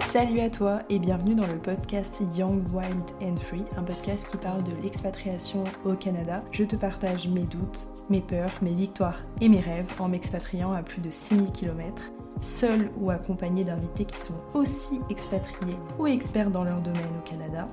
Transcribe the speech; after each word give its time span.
Salut 0.00 0.40
à 0.40 0.50
toi 0.50 0.80
et 0.90 0.98
bienvenue 0.98 1.36
dans 1.36 1.46
le 1.46 1.58
podcast 1.58 2.20
Young, 2.36 2.64
Wild 2.72 3.10
and 3.22 3.36
Free, 3.36 3.62
un 3.76 3.84
podcast 3.84 4.26
qui 4.28 4.36
parle 4.36 4.64
de 4.64 4.72
l'expatriation 4.82 5.62
au 5.84 5.94
Canada. 5.94 6.42
Je 6.50 6.64
te 6.64 6.74
partage 6.74 7.28
mes 7.28 7.44
doutes, 7.44 7.86
mes 8.10 8.22
peurs, 8.22 8.50
mes 8.60 8.74
victoires 8.74 9.22
et 9.40 9.48
mes 9.48 9.60
rêves 9.60 9.86
en 10.00 10.08
m'expatriant 10.08 10.72
à 10.72 10.82
plus 10.82 11.00
de 11.00 11.10
6000 11.10 11.52
km, 11.52 12.02
seul 12.40 12.90
ou 12.98 13.10
accompagné 13.10 13.62
d'invités 13.62 14.04
qui 14.04 14.18
sont 14.18 14.40
aussi 14.54 15.00
expatriés 15.08 15.78
ou 16.00 16.08
experts 16.08 16.50
dans 16.50 16.64
leur 16.64 16.80
domaine 16.80 17.02
au 17.20 17.28
Canada. 17.28 17.68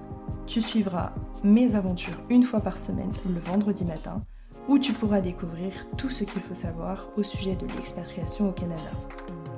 Tu 0.45 0.61
suivras 0.61 1.13
mes 1.43 1.73
aventures 1.73 2.21
une 2.29 2.43
fois 2.43 2.59
par 2.59 2.77
semaine 2.77 3.11
le 3.27 3.39
vendredi 3.39 3.83
matin 3.85 4.21
où 4.67 4.77
tu 4.77 4.93
pourras 4.93 5.21
découvrir 5.21 5.71
tout 5.97 6.11
ce 6.11 6.23
qu'il 6.23 6.41
faut 6.43 6.53
savoir 6.53 7.09
au 7.17 7.23
sujet 7.23 7.55
de 7.55 7.65
l'expatriation 7.65 8.49
au 8.49 8.51
Canada 8.51 8.91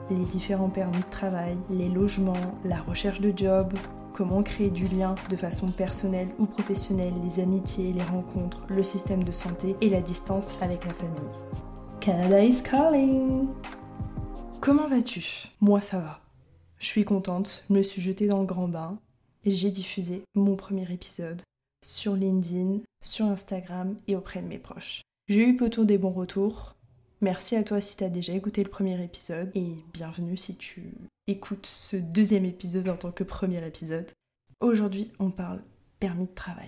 les 0.09 0.25
différents 0.25 0.69
permis 0.69 0.97
de 0.97 1.09
travail, 1.09 1.57
les 1.69 1.89
logements, 1.89 2.33
la 2.63 2.81
recherche 2.81 3.21
de 3.21 3.33
job, 3.35 3.73
comment 4.13 4.43
créer 4.43 4.69
du 4.69 4.85
lien 4.85 5.15
de 5.29 5.35
façon 5.35 5.71
personnelle 5.71 6.29
ou 6.39 6.45
professionnelle, 6.45 7.13
les 7.23 7.39
amitiés, 7.39 7.93
les 7.93 8.03
rencontres, 8.03 8.65
le 8.69 8.83
système 8.83 9.23
de 9.23 9.31
santé 9.31 9.75
et 9.81 9.89
la 9.89 10.01
distance 10.01 10.61
avec 10.61 10.85
la 10.85 10.93
famille. 10.93 11.31
Canada 11.99 12.43
is 12.43 12.61
calling 12.63 13.47
Comment 14.61 14.87
vas-tu? 14.87 15.49
Moi 15.61 15.81
ça 15.81 15.99
va. 15.99 16.19
Je 16.77 16.85
suis 16.85 17.05
contente, 17.05 17.63
je 17.69 17.73
me 17.73 17.81
suis 17.81 18.01
jetée 18.01 18.27
dans 18.27 18.39
le 18.39 18.45
grand 18.45 18.67
bain 18.67 18.99
et 19.45 19.51
j'ai 19.51 19.71
diffusé 19.71 20.23
mon 20.35 20.55
premier 20.55 20.91
épisode 20.91 21.41
sur 21.83 22.15
LinkedIn, 22.15 22.79
sur 23.03 23.25
Instagram 23.25 23.95
et 24.07 24.15
auprès 24.15 24.41
de 24.41 24.47
mes 24.47 24.59
proches. 24.59 25.01
J'ai 25.27 25.47
eu 25.47 25.55
plutôt 25.55 25.85
des 25.85 25.97
bons 25.97 26.11
retours, 26.11 26.75
Merci 27.23 27.55
à 27.55 27.63
toi 27.63 27.79
si 27.79 27.95
tu 27.95 28.03
as 28.03 28.09
déjà 28.09 28.33
écouté 28.33 28.65
le 28.65 28.69
premier 28.69 29.01
épisode 29.01 29.49
et 29.55 29.77
bienvenue 29.93 30.35
si 30.35 30.57
tu 30.57 30.93
écoutes 31.25 31.65
ce 31.65 31.95
deuxième 31.95 32.43
épisode 32.43 32.89
en 32.89 32.97
tant 32.97 33.13
que 33.13 33.23
premier 33.23 33.65
épisode. 33.65 34.11
Aujourd'hui, 34.59 35.13
on 35.19 35.31
parle 35.31 35.63
permis 36.01 36.27
de 36.27 36.33
travail. 36.33 36.67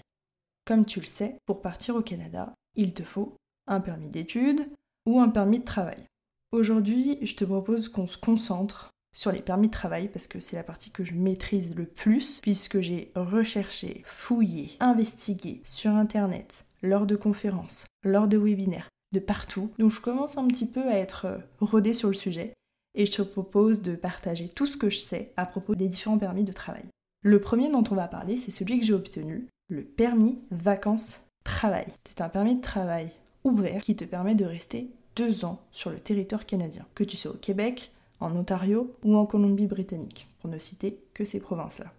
Comme 0.66 0.86
tu 0.86 1.02
le 1.02 1.06
sais, 1.06 1.36
pour 1.45 1.61
partir 1.61 1.98
au 1.98 2.02
Canada, 2.02 2.53
il 2.78 2.94
te 2.94 3.03
faut 3.03 3.36
un 3.67 3.81
permis 3.81 4.08
d'études 4.08 4.66
ou 5.06 5.20
un 5.20 5.28
permis 5.28 5.59
de 5.59 5.66
travail. 5.66 6.08
Aujourd'hui, 6.53 7.17
je 7.22 7.36
te 7.36 7.44
propose 7.44 7.89
qu'on 7.89 8.08
se 8.08 8.17
concentre 8.17 8.92
sur 9.14 9.33
les 9.33 9.42
permis 9.42 9.67
de 9.67 9.73
travail 9.73 10.08
parce 10.08 10.28
que 10.28 10.39
c'est 10.39 10.56
la 10.56 10.64
partie 10.64 10.89
que 10.89 11.03
je 11.03 11.16
maîtrise 11.16 11.76
le 11.76 11.86
plus 11.86 12.39
puisque 12.39 12.80
j'ai 12.80 13.11
recherché, 13.14 14.03
fouillé, 14.06 14.78
investigué 14.80 15.61
sur 15.66 15.92
internet, 15.92 16.66
lors 16.81 17.06
de 17.06 17.17
conférences, 17.17 17.88
lors 18.06 18.30
de 18.30 18.38
webinaires, 18.38 18.88
de 19.11 19.20
partout. 19.20 19.72
Donc 19.80 19.92
je 19.92 20.02
commence 20.02 20.38
un 20.38 20.48
petit 20.48 20.67
peu 20.67 20.88
à 20.88 20.98
être 20.98 21.25
euh, 21.25 21.38
rodée 21.59 21.94
sur 21.94 22.09
le 22.09 22.14
sujet 22.14 22.53
et 22.95 23.06
je 23.06 23.11
te 23.11 23.22
propose 23.22 23.81
de 23.81 23.95
partager 23.95 24.50
tout 24.50 24.66
ce 24.66 24.78
que 24.78 24.89
je 24.89 24.98
sais 24.98 25.34
à 25.38 25.45
propos 25.45 25.75
des 25.75 25.88
différents 25.88 26.17
permis 26.17 26.44
de 26.44 26.52
travail. 26.52 26.86
Le 27.22 27.39
premier 27.39 27.70
dont 27.70 27.83
on 27.89 27.95
va 27.95 28.08
parler, 28.08 28.38
c'est 28.38 28.52
celui 28.52 28.80
que 28.80 28.86
j'ai 28.86 28.94
obtenu, 28.94 29.48
le 29.70 29.83
permis 29.83 30.39
vacances-travail. 30.52 31.88
C'est 32.06 32.22
un 32.22 32.30
permis 32.30 32.56
de 32.56 32.61
travail 32.61 33.09
ouvert 33.44 33.81
qui 33.81 33.95
te 33.95 34.06
permet 34.06 34.36
de 34.36 34.45
rester 34.45 34.89
deux 35.16 35.45
ans 35.45 35.59
sur 35.72 35.89
le 35.89 35.98
territoire 35.98 36.45
canadien, 36.45 36.86
que 36.94 37.03
tu 37.03 37.17
sois 37.17 37.31
au 37.31 37.38
Québec, 37.38 37.92
en 38.20 38.36
Ontario 38.36 38.94
ou 39.03 39.16
en 39.16 39.26
Colombie-Britannique, 39.26 40.28
pour 40.39 40.50
ne 40.50 40.58
citer 40.58 41.00
que 41.14 41.26
ces 41.26 41.39
provinces-là. 41.39 41.92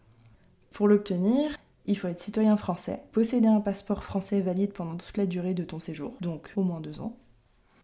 Pour 0.73 0.89
l'obtenir, 0.89 1.57
il 1.87 1.97
faut 1.97 2.09
être 2.09 2.21
citoyen 2.21 2.57
français, 2.57 3.03
posséder 3.13 3.47
un 3.47 3.61
passeport 3.61 4.05
français 4.05 4.41
valide 4.41 4.73
pendant 4.73 4.97
toute 4.97 5.17
la 5.17 5.27
durée 5.27 5.55
de 5.55 5.65
ton 5.65 5.81
séjour, 5.81 6.15
donc 6.21 6.53
au 6.57 6.63
moins 6.63 6.81
deux 6.81 7.01
ans. 7.01 7.17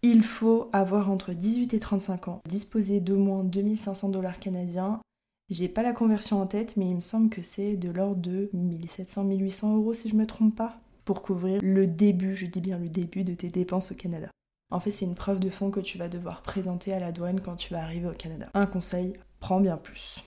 Il 0.02 0.24
faut 0.24 0.68
avoir 0.72 1.10
entre 1.10 1.32
18 1.32 1.74
et 1.74 1.78
35 1.78 2.28
ans, 2.28 2.42
disposer 2.48 3.00
d'au 3.00 3.16
moins 3.16 3.44
2500 3.44 4.08
dollars 4.08 4.40
canadiens. 4.40 5.00
J'ai 5.48 5.68
pas 5.68 5.82
la 5.82 5.92
conversion 5.92 6.40
en 6.40 6.46
tête, 6.46 6.76
mais 6.76 6.88
il 6.88 6.96
me 6.96 7.00
semble 7.00 7.30
que 7.30 7.42
c'est 7.42 7.76
de 7.76 7.90
l'ordre 7.90 8.20
de 8.20 8.50
1700-1800 8.54 9.76
euros 9.76 9.94
si 9.94 10.08
je 10.08 10.16
me 10.16 10.26
trompe 10.26 10.56
pas, 10.56 10.80
pour 11.04 11.22
couvrir 11.22 11.60
le 11.62 11.86
début, 11.86 12.34
je 12.34 12.46
dis 12.46 12.60
bien 12.60 12.78
le 12.78 12.88
début 12.88 13.22
de 13.22 13.34
tes 13.34 13.48
dépenses 13.48 13.92
au 13.92 13.94
Canada. 13.94 14.28
En 14.72 14.80
fait, 14.80 14.90
c'est 14.90 15.04
une 15.04 15.14
preuve 15.14 15.38
de 15.38 15.50
fonds 15.50 15.70
que 15.70 15.80
tu 15.80 15.98
vas 15.98 16.08
devoir 16.08 16.42
présenter 16.42 16.92
à 16.94 16.98
la 16.98 17.12
douane 17.12 17.40
quand 17.40 17.56
tu 17.56 17.72
vas 17.72 17.82
arriver 17.82 18.08
au 18.08 18.14
Canada. 18.14 18.48
Un 18.54 18.66
conseil, 18.66 19.12
prends 19.38 19.60
bien 19.60 19.76
plus. 19.76 20.24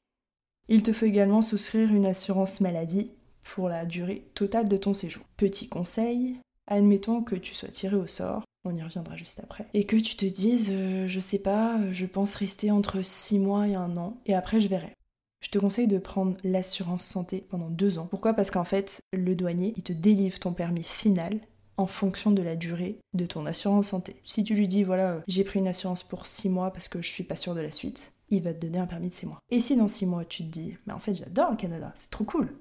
Il 0.67 0.83
te 0.83 0.93
faut 0.93 1.05
également 1.05 1.41
souscrire 1.41 1.93
une 1.93 2.05
assurance 2.05 2.61
maladie 2.61 3.11
pour 3.45 3.69
la 3.69 3.85
durée 3.85 4.27
totale 4.33 4.67
de 4.67 4.75
ton 4.75 4.93
séjour. 4.93 5.23
Petit 5.37 5.69
conseil, 5.69 6.35
admettons 6.67 7.21
que 7.21 7.35
tu 7.35 7.55
sois 7.55 7.69
tiré 7.69 7.95
au 7.95 8.07
sort, 8.07 8.43
on 8.65 8.75
y 8.75 8.83
reviendra 8.83 9.15
juste 9.15 9.39
après, 9.41 9.67
et 9.73 9.85
que 9.85 9.95
tu 9.95 10.15
te 10.15 10.25
dises, 10.25 10.69
euh, 10.71 11.07
je 11.07 11.19
sais 11.19 11.41
pas, 11.41 11.79
je 11.91 12.05
pense 12.05 12.35
rester 12.35 12.71
entre 12.71 13.01
6 13.01 13.39
mois 13.39 13.67
et 13.67 13.75
un 13.75 13.95
an, 13.95 14.17
et 14.25 14.33
après 14.33 14.59
je 14.59 14.67
verrai. 14.67 14.93
Je 15.39 15.49
te 15.49 15.59
conseille 15.59 15.87
de 15.87 15.99
prendre 15.99 16.35
l'assurance 16.43 17.05
santé 17.05 17.45
pendant 17.47 17.69
2 17.69 17.99
ans. 17.99 18.07
Pourquoi? 18.07 18.33
Parce 18.33 18.49
qu'en 18.49 18.63
fait, 18.63 19.03
le 19.13 19.35
douanier, 19.35 19.73
il 19.77 19.83
te 19.83 19.93
délivre 19.93 20.39
ton 20.39 20.53
permis 20.53 20.83
final 20.83 21.39
en 21.77 21.85
fonction 21.85 22.31
de 22.31 22.41
la 22.41 22.55
durée 22.55 22.97
de 23.13 23.27
ton 23.27 23.45
assurance 23.45 23.89
santé. 23.89 24.15
Si 24.23 24.43
tu 24.43 24.55
lui 24.55 24.67
dis, 24.67 24.83
voilà, 24.83 25.11
euh, 25.11 25.21
j'ai 25.27 25.43
pris 25.43 25.59
une 25.59 25.67
assurance 25.67 26.01
pour 26.01 26.25
6 26.25 26.49
mois 26.49 26.71
parce 26.71 26.87
que 26.87 27.01
je 27.01 27.09
suis 27.09 27.23
pas 27.23 27.35
sûre 27.35 27.53
de 27.53 27.61
la 27.61 27.71
suite, 27.71 28.13
il 28.29 28.41
va 28.41 28.53
te 28.53 28.59
donner 28.59 28.79
un 28.79 28.87
permis 28.87 29.09
de 29.09 29.13
6 29.13 29.27
mois. 29.27 29.39
Et 29.51 29.59
si 29.59 29.75
dans 29.75 29.87
6 29.87 30.05
mois 30.07 30.25
tu 30.25 30.43
te 30.43 30.51
dis, 30.51 30.77
mais 30.87 30.93
en 30.93 30.99
fait 30.99 31.13
j'adore 31.13 31.51
le 31.51 31.57
Canada, 31.57 31.91
c'est 31.95 32.09
trop 32.09 32.23
cool, 32.23 32.57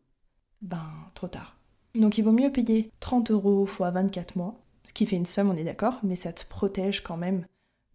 ben 0.64 0.84
trop 1.14 1.28
tard. 1.28 1.56
Donc 1.94 2.18
il 2.18 2.24
vaut 2.24 2.32
mieux 2.32 2.50
payer 2.50 2.90
30 3.00 3.30
euros 3.30 3.66
x 3.66 3.78
24 3.78 4.36
mois, 4.36 4.56
ce 4.86 4.92
qui 4.92 5.06
fait 5.06 5.16
une 5.16 5.26
somme, 5.26 5.50
on 5.50 5.56
est 5.56 5.64
d'accord, 5.64 5.98
mais 6.02 6.16
ça 6.16 6.32
te 6.32 6.44
protège 6.44 7.02
quand 7.02 7.16
même 7.16 7.46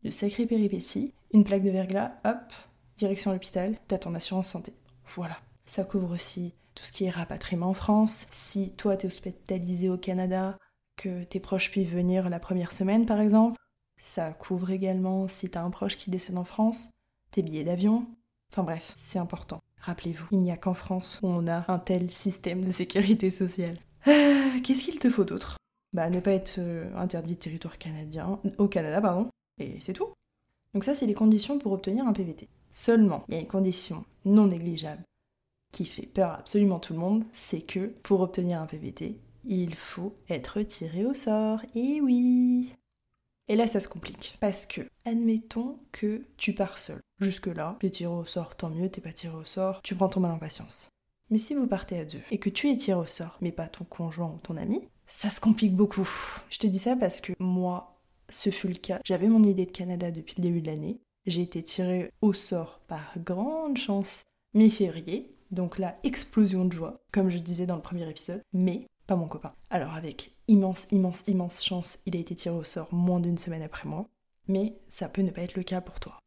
de 0.03 0.11
sacrées 0.11 0.45
péripéties. 0.45 1.13
Une 1.33 1.43
plaque 1.43 1.63
de 1.63 1.69
verglas, 1.69 2.13
hop, 2.23 2.53
direction 2.97 3.31
l'hôpital, 3.31 3.77
t'as 3.87 3.97
ton 3.97 4.15
assurance 4.15 4.49
santé. 4.49 4.73
Voilà. 5.15 5.37
Ça 5.65 5.83
couvre 5.83 6.13
aussi 6.13 6.53
tout 6.73 6.83
ce 6.83 6.93
qui 6.93 7.05
est 7.05 7.09
rapatriement 7.09 7.69
en 7.69 7.73
France. 7.73 8.27
Si 8.31 8.73
toi 8.75 8.95
t'es 8.95 9.07
hospitalisé 9.07 9.89
au 9.89 9.97
Canada, 9.97 10.57
que 10.95 11.23
tes 11.23 11.39
proches 11.39 11.71
puissent 11.71 11.89
venir 11.89 12.29
la 12.29 12.39
première 12.39 12.71
semaine 12.71 13.05
par 13.05 13.19
exemple. 13.19 13.59
Ça 13.97 14.31
couvre 14.31 14.69
également 14.69 15.27
si 15.27 15.49
t'as 15.49 15.61
un 15.61 15.69
proche 15.69 15.97
qui 15.97 16.09
décède 16.09 16.37
en 16.37 16.45
France, 16.45 16.91
tes 17.31 17.41
billets 17.41 17.65
d'avion. 17.65 18.07
Enfin 18.51 18.63
bref, 18.63 18.93
c'est 18.95 19.19
important. 19.19 19.59
Rappelez-vous, 19.81 20.27
il 20.31 20.39
n'y 20.39 20.51
a 20.51 20.57
qu'en 20.57 20.73
France 20.73 21.19
où 21.21 21.27
on 21.27 21.47
a 21.47 21.65
un 21.71 21.79
tel 21.79 22.11
système 22.11 22.63
de 22.63 22.71
sécurité 22.71 23.29
sociale. 23.29 23.77
Euh, 24.07 24.59
qu'est-ce 24.63 24.83
qu'il 24.83 24.99
te 24.99 25.09
faut 25.09 25.23
d'autre? 25.23 25.57
Bah 25.93 26.09
ne 26.09 26.19
pas 26.19 26.31
être 26.31 26.55
euh, 26.59 26.93
interdit 26.95 27.35
de 27.35 27.39
territoire 27.39 27.77
canadien, 27.77 28.39
au 28.57 28.67
Canada, 28.67 29.01
pardon, 29.01 29.29
et 29.59 29.79
c'est 29.79 29.93
tout. 29.93 30.09
Donc 30.73 30.83
ça, 30.83 30.93
c'est 30.93 31.07
les 31.07 31.13
conditions 31.13 31.57
pour 31.57 31.71
obtenir 31.71 32.05
un 32.05 32.13
PVT. 32.13 32.47
Seulement, 32.71 33.23
il 33.27 33.35
y 33.35 33.37
a 33.37 33.41
une 33.41 33.47
condition 33.47 34.05
non 34.25 34.47
négligeable 34.47 35.03
qui 35.71 35.85
fait 35.85 36.05
peur 36.05 36.31
absolument 36.31 36.79
tout 36.79 36.93
le 36.93 36.99
monde, 36.99 37.23
c'est 37.33 37.61
que 37.61 37.87
pour 38.03 38.21
obtenir 38.21 38.61
un 38.61 38.65
PVT, 38.65 39.19
il 39.45 39.75
faut 39.75 40.15
être 40.29 40.61
tiré 40.61 41.05
au 41.05 41.13
sort. 41.13 41.61
Et 41.75 42.01
oui 42.01 42.73
et 43.49 43.55
là, 43.55 43.67
ça 43.67 43.79
se 43.79 43.87
complique. 43.87 44.37
Parce 44.39 44.65
que, 44.65 44.81
admettons 45.05 45.79
que 45.91 46.21
tu 46.37 46.53
pars 46.53 46.77
seul. 46.77 47.01
Jusque-là, 47.19 47.77
t'es 47.81 47.89
tiré 47.89 48.13
au 48.13 48.23
sort, 48.23 48.55
tant 48.55 48.69
mieux, 48.69 48.89
t'es 48.89 49.01
pas 49.01 49.11
tiré 49.11 49.35
au 49.35 49.43
sort, 49.43 49.81
tu 49.81 49.95
prends 49.95 50.07
ton 50.07 50.21
mal 50.21 50.31
en 50.31 50.37
patience. 50.37 50.89
Mais 51.31 51.39
si 51.39 51.53
vous 51.55 51.67
partez 51.67 51.99
à 51.99 52.05
deux 52.05 52.21
et 52.31 52.37
que 52.37 52.49
tu 52.49 52.69
es 52.69 52.77
tiré 52.77 52.99
au 52.99 53.05
sort, 53.05 53.37
mais 53.41 53.51
pas 53.51 53.67
ton 53.67 53.83
conjoint 53.83 54.31
ou 54.33 54.37
ton 54.37 54.55
ami, 54.55 54.87
ça 55.07 55.29
se 55.29 55.41
complique 55.41 55.75
beaucoup. 55.75 56.07
Je 56.49 56.59
te 56.59 56.67
dis 56.67 56.79
ça 56.79 56.95
parce 56.95 57.21
que 57.21 57.33
moi, 57.39 57.99
ce 58.29 58.51
fut 58.51 58.67
le 58.67 58.75
cas. 58.75 58.99
J'avais 59.03 59.27
mon 59.27 59.43
idée 59.43 59.65
de 59.65 59.71
Canada 59.71 60.11
depuis 60.11 60.35
le 60.37 60.43
début 60.43 60.61
de 60.61 60.67
l'année. 60.67 61.01
J'ai 61.25 61.41
été 61.41 61.61
tiré 61.63 62.11
au 62.21 62.33
sort 62.33 62.81
par 62.87 63.13
grande 63.17 63.77
chance 63.77 64.25
mi-février. 64.53 65.35
Donc 65.51 65.79
là, 65.79 65.97
explosion 66.03 66.65
de 66.65 66.73
joie, 66.73 67.01
comme 67.11 67.29
je 67.29 67.39
disais 67.39 67.65
dans 67.65 67.75
le 67.75 67.81
premier 67.81 68.07
épisode. 68.07 68.41
Mais 68.53 68.87
pas 69.07 69.15
mon 69.15 69.27
copain. 69.27 69.53
Alors 69.71 69.95
avec 69.95 70.35
immense, 70.49 70.87
immense, 70.91 71.27
immense 71.27 71.63
chance, 71.63 71.99
il 72.05 72.17
a 72.17 72.19
été 72.19 72.35
tiré 72.35 72.55
au 72.55 72.63
sort 72.63 72.93
moins 72.93 73.19
d'une 73.19 73.37
semaine 73.37 73.61
après 73.61 73.87
moi, 73.87 74.09
mais 74.47 74.79
ça 74.89 75.07
peut 75.07 75.21
ne 75.21 75.31
pas 75.31 75.43
être 75.43 75.55
le 75.55 75.63
cas 75.63 75.79
pour 75.79 75.99
toi. 75.99 76.19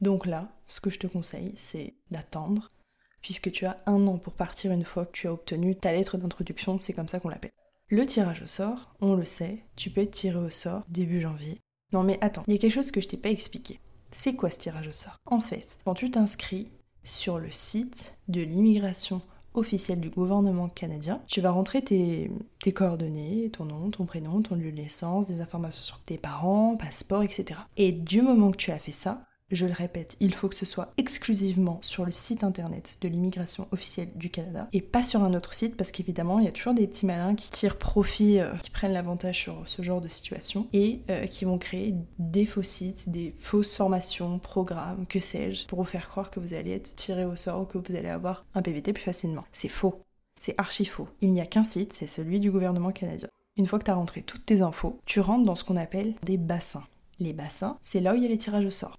Donc 0.00 0.26
là, 0.26 0.48
ce 0.66 0.80
que 0.80 0.90
je 0.90 0.98
te 0.98 1.06
conseille, 1.06 1.52
c'est 1.56 1.94
d'attendre, 2.10 2.72
puisque 3.20 3.52
tu 3.52 3.66
as 3.66 3.82
un 3.86 4.06
an 4.06 4.18
pour 4.18 4.32
partir 4.32 4.72
une 4.72 4.84
fois 4.84 5.06
que 5.06 5.12
tu 5.12 5.28
as 5.28 5.32
obtenu 5.32 5.76
ta 5.76 5.92
lettre 5.92 6.16
d'introduction, 6.16 6.78
c'est 6.80 6.94
comme 6.94 7.08
ça 7.08 7.20
qu'on 7.20 7.28
l'appelle. 7.28 7.52
Le 7.88 8.06
tirage 8.06 8.42
au 8.42 8.46
sort, 8.46 8.94
on 9.00 9.14
le 9.14 9.24
sait, 9.24 9.62
tu 9.76 9.90
peux 9.90 10.02
être 10.02 10.12
tiré 10.12 10.38
au 10.38 10.50
sort 10.50 10.84
début 10.88 11.20
janvier. 11.20 11.60
Non 11.92 12.02
mais 12.02 12.18
attends, 12.22 12.44
il 12.46 12.54
y 12.54 12.56
a 12.56 12.58
quelque 12.58 12.74
chose 12.74 12.90
que 12.90 13.00
je 13.00 13.08
t'ai 13.08 13.16
pas 13.16 13.30
expliqué. 13.30 13.80
C'est 14.10 14.34
quoi 14.34 14.50
ce 14.50 14.58
tirage 14.58 14.88
au 14.88 14.92
sort? 14.92 15.16
En 15.26 15.40
fait, 15.40 15.78
quand 15.84 15.94
tu 15.94 16.10
t'inscris 16.10 16.68
sur 17.04 17.38
le 17.38 17.50
site 17.50 18.14
de 18.28 18.40
l'immigration 18.40 19.20
officiel 19.54 20.00
du 20.00 20.10
gouvernement 20.10 20.68
canadien. 20.68 21.22
Tu 21.26 21.40
vas 21.40 21.50
rentrer 21.50 21.82
tes, 21.82 22.30
coordonnées, 22.74 23.50
ton 23.50 23.64
nom, 23.64 23.90
ton 23.90 24.04
prénom, 24.04 24.42
ton 24.42 24.54
lieu 24.54 24.70
de 24.70 24.76
naissance, 24.76 25.26
des 25.26 25.40
informations 25.40 25.82
sur 25.82 26.00
tes 26.00 26.18
parents, 26.18 26.76
passeport, 26.76 27.22
etc. 27.22 27.60
Et 27.76 27.92
du 27.92 28.22
moment 28.22 28.50
que 28.50 28.56
tu 28.56 28.70
as 28.70 28.78
fait 28.78 28.92
ça, 28.92 29.24
Je 29.50 29.64
le 29.64 29.72
répète, 29.72 30.16
il 30.20 30.34
faut 30.34 30.50
que 30.50 30.54
ce 30.54 30.66
soit 30.66 30.92
exclusivement 30.98 31.80
sur 31.82 32.04
le 32.04 32.12
site 32.12 32.44
internet 32.44 32.98
de 33.00 33.08
l'immigration 33.08 33.66
officielle 33.72 34.10
du 34.14 34.28
Canada 34.28 34.68
et 34.74 34.82
pas 34.82 35.02
sur 35.02 35.22
un 35.22 35.32
autre 35.32 35.54
site 35.54 35.74
parce 35.74 35.90
qu'évidemment 35.90 36.38
il 36.38 36.44
y 36.44 36.48
a 36.48 36.52
toujours 36.52 36.74
des 36.74 36.86
petits 36.86 37.06
malins 37.06 37.34
qui 37.34 37.50
tirent 37.50 37.78
profit, 37.78 38.40
euh, 38.40 38.52
qui 38.62 38.68
prennent 38.68 38.92
l'avantage 38.92 39.40
sur 39.40 39.62
ce 39.66 39.80
genre 39.80 40.02
de 40.02 40.08
situation 40.08 40.66
et 40.74 41.00
euh, 41.08 41.26
qui 41.26 41.46
vont 41.46 41.56
créer 41.56 41.94
des 42.18 42.44
faux 42.44 42.62
sites, 42.62 43.08
des 43.08 43.34
fausses 43.38 43.74
formations, 43.74 44.38
programmes, 44.38 45.06
que 45.06 45.18
sais-je, 45.18 45.66
pour 45.66 45.78
vous 45.78 45.86
faire 45.86 46.10
croire 46.10 46.30
que 46.30 46.40
vous 46.40 46.52
allez 46.52 46.72
être 46.72 46.94
tiré 46.94 47.24
au 47.24 47.36
sort 47.36 47.62
ou 47.62 47.64
que 47.64 47.78
vous 47.78 47.96
allez 47.96 48.08
avoir 48.08 48.44
un 48.54 48.60
PVT 48.60 48.92
plus 48.92 49.02
facilement. 49.02 49.44
C'est 49.52 49.68
faux. 49.68 50.02
C'est 50.38 50.56
archi 50.58 50.84
faux. 50.84 51.08
Il 51.22 51.32
n'y 51.32 51.40
a 51.40 51.46
qu'un 51.46 51.64
site, 51.64 51.94
c'est 51.94 52.06
celui 52.06 52.38
du 52.38 52.50
gouvernement 52.50 52.92
canadien. 52.92 53.28
Une 53.56 53.66
fois 53.66 53.78
que 53.78 53.84
tu 53.84 53.90
as 53.90 53.94
rentré 53.94 54.20
toutes 54.20 54.44
tes 54.44 54.60
infos, 54.60 55.00
tu 55.06 55.20
rentres 55.20 55.46
dans 55.46 55.54
ce 55.54 55.64
qu'on 55.64 55.76
appelle 55.76 56.14
des 56.22 56.36
bassins. 56.36 56.84
Les 57.18 57.32
bassins, 57.32 57.78
c'est 57.82 58.00
là 58.00 58.12
où 58.12 58.16
il 58.16 58.22
y 58.22 58.26
a 58.26 58.28
les 58.28 58.38
tirages 58.38 58.66
au 58.66 58.70
sort. 58.70 58.98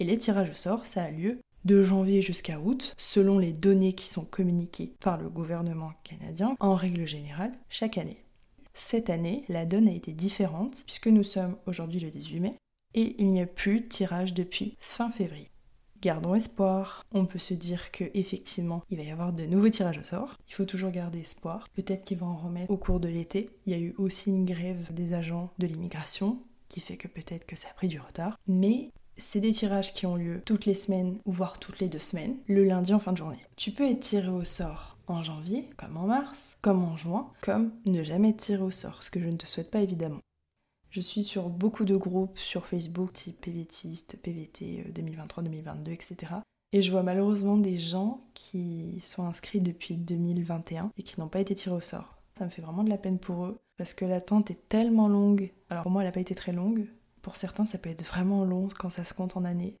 Et 0.00 0.04
les 0.04 0.18
tirages 0.18 0.50
au 0.50 0.54
sort, 0.54 0.86
ça 0.86 1.04
a 1.04 1.10
lieu 1.10 1.40
de 1.64 1.82
janvier 1.82 2.22
jusqu'à 2.22 2.60
août, 2.60 2.94
selon 2.96 3.38
les 3.38 3.52
données 3.52 3.92
qui 3.92 4.06
sont 4.06 4.24
communiquées 4.24 4.94
par 5.00 5.18
le 5.18 5.28
gouvernement 5.28 5.92
canadien, 6.04 6.56
en 6.60 6.74
règle 6.74 7.06
générale, 7.06 7.52
chaque 7.68 7.98
année. 7.98 8.22
Cette 8.74 9.10
année, 9.10 9.44
la 9.48 9.66
donne 9.66 9.88
a 9.88 9.92
été 9.92 10.12
différente, 10.12 10.84
puisque 10.86 11.08
nous 11.08 11.24
sommes 11.24 11.56
aujourd'hui 11.66 11.98
le 11.98 12.10
18 12.10 12.40
mai, 12.40 12.54
et 12.94 13.16
il 13.18 13.26
n'y 13.26 13.42
a 13.42 13.46
plus 13.46 13.80
de 13.80 13.86
tirage 13.86 14.34
depuis 14.34 14.76
fin 14.78 15.10
février. 15.10 15.50
Gardons 16.00 16.36
espoir. 16.36 17.04
On 17.12 17.26
peut 17.26 17.40
se 17.40 17.54
dire 17.54 17.90
que 17.90 18.04
effectivement, 18.14 18.84
il 18.88 18.98
va 18.98 19.02
y 19.02 19.10
avoir 19.10 19.32
de 19.32 19.46
nouveaux 19.46 19.68
tirages 19.68 19.98
au 19.98 20.02
sort. 20.04 20.36
Il 20.48 20.54
faut 20.54 20.64
toujours 20.64 20.92
garder 20.92 21.18
espoir. 21.18 21.68
Peut-être 21.74 22.04
qu'ils 22.04 22.18
vont 22.18 22.26
en 22.26 22.36
remettre 22.36 22.70
au 22.70 22.76
cours 22.76 23.00
de 23.00 23.08
l'été. 23.08 23.50
Il 23.66 23.72
y 23.72 23.74
a 23.74 23.80
eu 23.80 23.94
aussi 23.98 24.30
une 24.30 24.44
grève 24.44 24.92
des 24.94 25.12
agents 25.12 25.50
de 25.58 25.66
l'immigration 25.66 26.38
qui 26.68 26.80
fait 26.80 26.96
que 26.96 27.08
peut-être 27.08 27.46
que 27.46 27.56
ça 27.56 27.68
a 27.68 27.74
pris 27.74 27.88
du 27.88 27.98
retard. 27.98 28.38
Mais 28.46 28.92
c'est 29.18 29.40
des 29.40 29.50
tirages 29.50 29.92
qui 29.92 30.06
ont 30.06 30.16
lieu 30.16 30.40
toutes 30.44 30.64
les 30.64 30.74
semaines 30.74 31.18
ou 31.26 31.32
voire 31.32 31.58
toutes 31.58 31.80
les 31.80 31.88
deux 31.88 31.98
semaines, 31.98 32.36
le 32.46 32.64
lundi 32.64 32.94
en 32.94 32.98
fin 32.98 33.12
de 33.12 33.18
journée. 33.18 33.44
Tu 33.56 33.72
peux 33.72 33.88
être 33.88 34.00
tiré 34.00 34.28
au 34.28 34.44
sort 34.44 34.96
en 35.08 35.22
janvier, 35.22 35.68
comme 35.76 35.96
en 35.96 36.06
mars, 36.06 36.58
comme 36.62 36.84
en 36.84 36.96
juin, 36.96 37.30
comme 37.40 37.72
ne 37.86 38.02
jamais 38.02 38.30
être 38.30 38.38
tiré 38.38 38.62
au 38.62 38.70
sort, 38.70 39.02
ce 39.02 39.10
que 39.10 39.20
je 39.20 39.28
ne 39.28 39.36
te 39.36 39.46
souhaite 39.46 39.70
pas 39.70 39.80
évidemment. 39.80 40.20
Je 40.90 41.00
suis 41.00 41.24
sur 41.24 41.50
beaucoup 41.50 41.84
de 41.84 41.96
groupes 41.96 42.38
sur 42.38 42.66
Facebook, 42.66 43.12
type 43.12 43.40
PVTiste, 43.40 44.18
PVT 44.22 44.86
2023-2022, 44.94 45.90
etc. 45.90 46.16
Et 46.72 46.82
je 46.82 46.90
vois 46.90 47.02
malheureusement 47.02 47.56
des 47.56 47.78
gens 47.78 48.22
qui 48.34 49.00
sont 49.02 49.24
inscrits 49.24 49.60
depuis 49.60 49.96
2021 49.96 50.90
et 50.96 51.02
qui 51.02 51.20
n'ont 51.20 51.28
pas 51.28 51.40
été 51.40 51.54
tirés 51.54 51.76
au 51.76 51.80
sort. 51.80 52.18
Ça 52.38 52.44
me 52.44 52.50
fait 52.50 52.62
vraiment 52.62 52.84
de 52.84 52.90
la 52.90 52.98
peine 52.98 53.18
pour 53.18 53.44
eux 53.46 53.58
parce 53.76 53.94
que 53.94 54.04
l'attente 54.04 54.50
est 54.50 54.68
tellement 54.68 55.08
longue. 55.08 55.52
Alors 55.70 55.90
moi, 55.90 56.02
elle 56.02 56.08
n'a 56.08 56.12
pas 56.12 56.20
été 56.20 56.34
très 56.34 56.52
longue, 56.52 56.88
pour 57.28 57.36
certains, 57.36 57.66
ça 57.66 57.76
peut 57.76 57.90
être 57.90 58.06
vraiment 58.06 58.42
long 58.42 58.70
quand 58.78 58.88
ça 58.88 59.04
se 59.04 59.12
compte 59.12 59.36
en 59.36 59.44
années. 59.44 59.76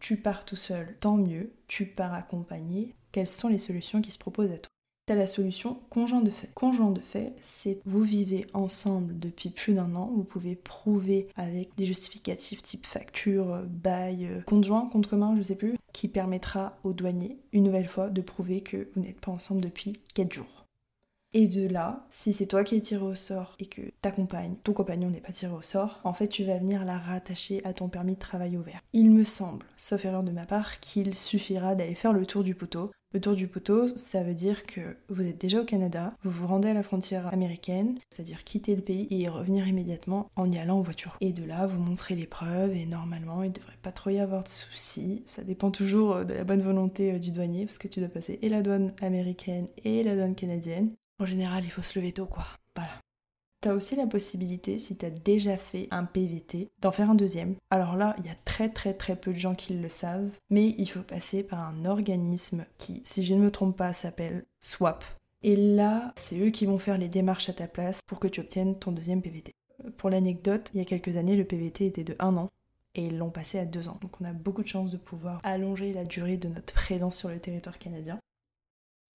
Tu 0.00 0.16
pars 0.16 0.46
tout 0.46 0.56
seul, 0.56 0.96
tant 0.98 1.18
mieux. 1.18 1.52
Tu 1.68 1.84
pars 1.84 2.14
accompagné. 2.14 2.94
Quelles 3.12 3.28
sont 3.28 3.48
les 3.48 3.58
solutions 3.58 4.00
qui 4.00 4.10
se 4.10 4.16
proposent 4.16 4.50
à 4.50 4.56
toi? 4.56 4.70
T'as 5.04 5.14
la 5.14 5.26
solution 5.26 5.78
conjoint 5.90 6.22
de 6.22 6.30
fait. 6.30 6.48
Conjoint 6.54 6.90
de 6.90 7.02
fait, 7.02 7.36
c'est 7.42 7.82
vous 7.84 8.00
vivez 8.00 8.46
ensemble 8.54 9.18
depuis 9.18 9.50
plus 9.50 9.74
d'un 9.74 9.94
an. 9.94 10.10
Vous 10.16 10.24
pouvez 10.24 10.56
prouver 10.56 11.28
avec 11.36 11.74
des 11.76 11.84
justificatifs 11.84 12.62
type 12.62 12.86
facture, 12.86 13.62
bail, 13.68 14.42
compte 14.46 14.64
joint, 14.64 14.88
compte 14.88 15.06
commun, 15.06 15.36
je 15.36 15.42
sais 15.42 15.56
plus, 15.56 15.76
qui 15.92 16.08
permettra 16.08 16.78
aux 16.82 16.94
douaniers, 16.94 17.36
une 17.52 17.64
nouvelle 17.64 17.88
fois, 17.88 18.08
de 18.08 18.22
prouver 18.22 18.62
que 18.62 18.88
vous 18.94 19.02
n'êtes 19.02 19.20
pas 19.20 19.32
ensemble 19.32 19.60
depuis 19.60 19.92
4 20.14 20.32
jours. 20.32 20.63
Et 21.36 21.48
de 21.48 21.66
là, 21.66 22.06
si 22.10 22.32
c'est 22.32 22.46
toi 22.46 22.62
qui 22.62 22.76
es 22.76 22.80
tiré 22.80 23.02
au 23.04 23.16
sort 23.16 23.56
et 23.58 23.66
que 23.66 23.82
ta 24.00 24.12
compagne, 24.12 24.54
ton 24.62 24.72
compagnon 24.72 25.10
n'est 25.10 25.20
pas 25.20 25.32
tiré 25.32 25.52
au 25.52 25.62
sort, 25.62 26.00
en 26.04 26.12
fait 26.12 26.28
tu 26.28 26.44
vas 26.44 26.58
venir 26.58 26.84
la 26.84 26.96
rattacher 26.96 27.60
à 27.64 27.72
ton 27.72 27.88
permis 27.88 28.14
de 28.14 28.20
travail 28.20 28.56
ouvert. 28.56 28.80
Il 28.92 29.10
me 29.10 29.24
semble, 29.24 29.66
sauf 29.76 30.04
erreur 30.04 30.22
de 30.22 30.30
ma 30.30 30.46
part, 30.46 30.78
qu'il 30.78 31.16
suffira 31.16 31.74
d'aller 31.74 31.96
faire 31.96 32.12
le 32.12 32.24
tour 32.24 32.44
du 32.44 32.54
poteau. 32.54 32.92
Le 33.12 33.20
tour 33.20 33.34
du 33.34 33.48
poteau, 33.48 33.96
ça 33.96 34.22
veut 34.22 34.34
dire 34.34 34.64
que 34.64 34.80
vous 35.08 35.26
êtes 35.26 35.40
déjà 35.40 35.60
au 35.60 35.64
Canada, 35.64 36.14
vous 36.22 36.30
vous 36.30 36.46
rendez 36.46 36.68
à 36.68 36.74
la 36.74 36.84
frontière 36.84 37.32
américaine, 37.32 37.96
c'est-à-dire 38.10 38.44
quitter 38.44 38.76
le 38.76 38.82
pays 38.82 39.08
et 39.10 39.28
revenir 39.28 39.66
immédiatement 39.66 40.28
en 40.36 40.50
y 40.50 40.58
allant 40.58 40.78
en 40.78 40.82
voiture. 40.82 41.16
Et 41.20 41.32
de 41.32 41.44
là, 41.44 41.66
vous 41.66 41.80
montrez 41.80 42.14
les 42.14 42.26
preuves 42.26 42.76
et 42.76 42.86
normalement, 42.86 43.42
il 43.42 43.50
ne 43.50 43.54
devrait 43.54 43.78
pas 43.82 43.92
trop 43.92 44.10
y 44.10 44.20
avoir 44.20 44.44
de 44.44 44.48
soucis. 44.48 45.24
Ça 45.26 45.42
dépend 45.42 45.72
toujours 45.72 46.24
de 46.24 46.34
la 46.34 46.44
bonne 46.44 46.62
volonté 46.62 47.12
euh, 47.12 47.18
du 47.18 47.32
douanier 47.32 47.66
parce 47.66 47.78
que 47.78 47.88
tu 47.88 48.00
dois 48.00 48.08
passer 48.08 48.38
et 48.42 48.48
la 48.48 48.62
douane 48.62 48.92
américaine 49.00 49.66
et 49.84 50.02
la 50.04 50.14
douane 50.14 50.34
canadienne. 50.34 50.90
En 51.18 51.26
général, 51.26 51.64
il 51.64 51.70
faut 51.70 51.82
se 51.82 51.98
lever 51.98 52.12
tôt, 52.12 52.26
quoi. 52.26 52.46
Voilà. 52.74 52.90
T'as 53.60 53.72
aussi 53.72 53.96
la 53.96 54.06
possibilité, 54.06 54.78
si 54.78 54.96
t'as 54.96 55.10
déjà 55.10 55.56
fait 55.56 55.88
un 55.90 56.04
PVT, 56.04 56.70
d'en 56.80 56.92
faire 56.92 57.10
un 57.10 57.14
deuxième. 57.14 57.54
Alors 57.70 57.96
là, 57.96 58.14
il 58.18 58.26
y 58.26 58.28
a 58.28 58.34
très 58.44 58.68
très 58.68 58.92
très 58.92 59.16
peu 59.16 59.32
de 59.32 59.38
gens 59.38 59.54
qui 59.54 59.74
le 59.74 59.88
savent, 59.88 60.30
mais 60.50 60.74
il 60.76 60.86
faut 60.86 61.02
passer 61.02 61.42
par 61.42 61.60
un 61.60 61.86
organisme 61.86 62.66
qui, 62.76 63.00
si 63.04 63.24
je 63.24 63.34
ne 63.34 63.40
me 63.40 63.50
trompe 63.50 63.76
pas, 63.76 63.92
s'appelle 63.92 64.44
SWAP. 64.60 65.04
Et 65.42 65.56
là, 65.56 66.12
c'est 66.16 66.38
eux 66.38 66.50
qui 66.50 66.66
vont 66.66 66.78
faire 66.78 66.98
les 66.98 67.08
démarches 67.08 67.48
à 67.48 67.54
ta 67.54 67.66
place 67.66 68.00
pour 68.06 68.20
que 68.20 68.28
tu 68.28 68.40
obtiennes 68.40 68.78
ton 68.78 68.92
deuxième 68.92 69.22
PVT. 69.22 69.54
Pour 69.96 70.10
l'anecdote, 70.10 70.70
il 70.74 70.78
y 70.78 70.82
a 70.82 70.84
quelques 70.84 71.16
années, 71.16 71.36
le 71.36 71.44
PVT 71.44 71.86
était 71.86 72.04
de 72.04 72.16
un 72.18 72.36
an 72.36 72.50
et 72.94 73.06
ils 73.06 73.18
l'ont 73.18 73.30
passé 73.30 73.58
à 73.58 73.64
deux 73.64 73.88
ans. 73.88 73.98
Donc 74.00 74.20
on 74.20 74.24
a 74.24 74.32
beaucoup 74.32 74.62
de 74.62 74.68
chance 74.68 74.90
de 74.90 74.96
pouvoir 74.96 75.40
allonger 75.42 75.92
la 75.92 76.04
durée 76.04 76.36
de 76.36 76.48
notre 76.48 76.74
présence 76.74 77.16
sur 77.16 77.28
le 77.28 77.40
territoire 77.40 77.78
canadien. 77.78 78.18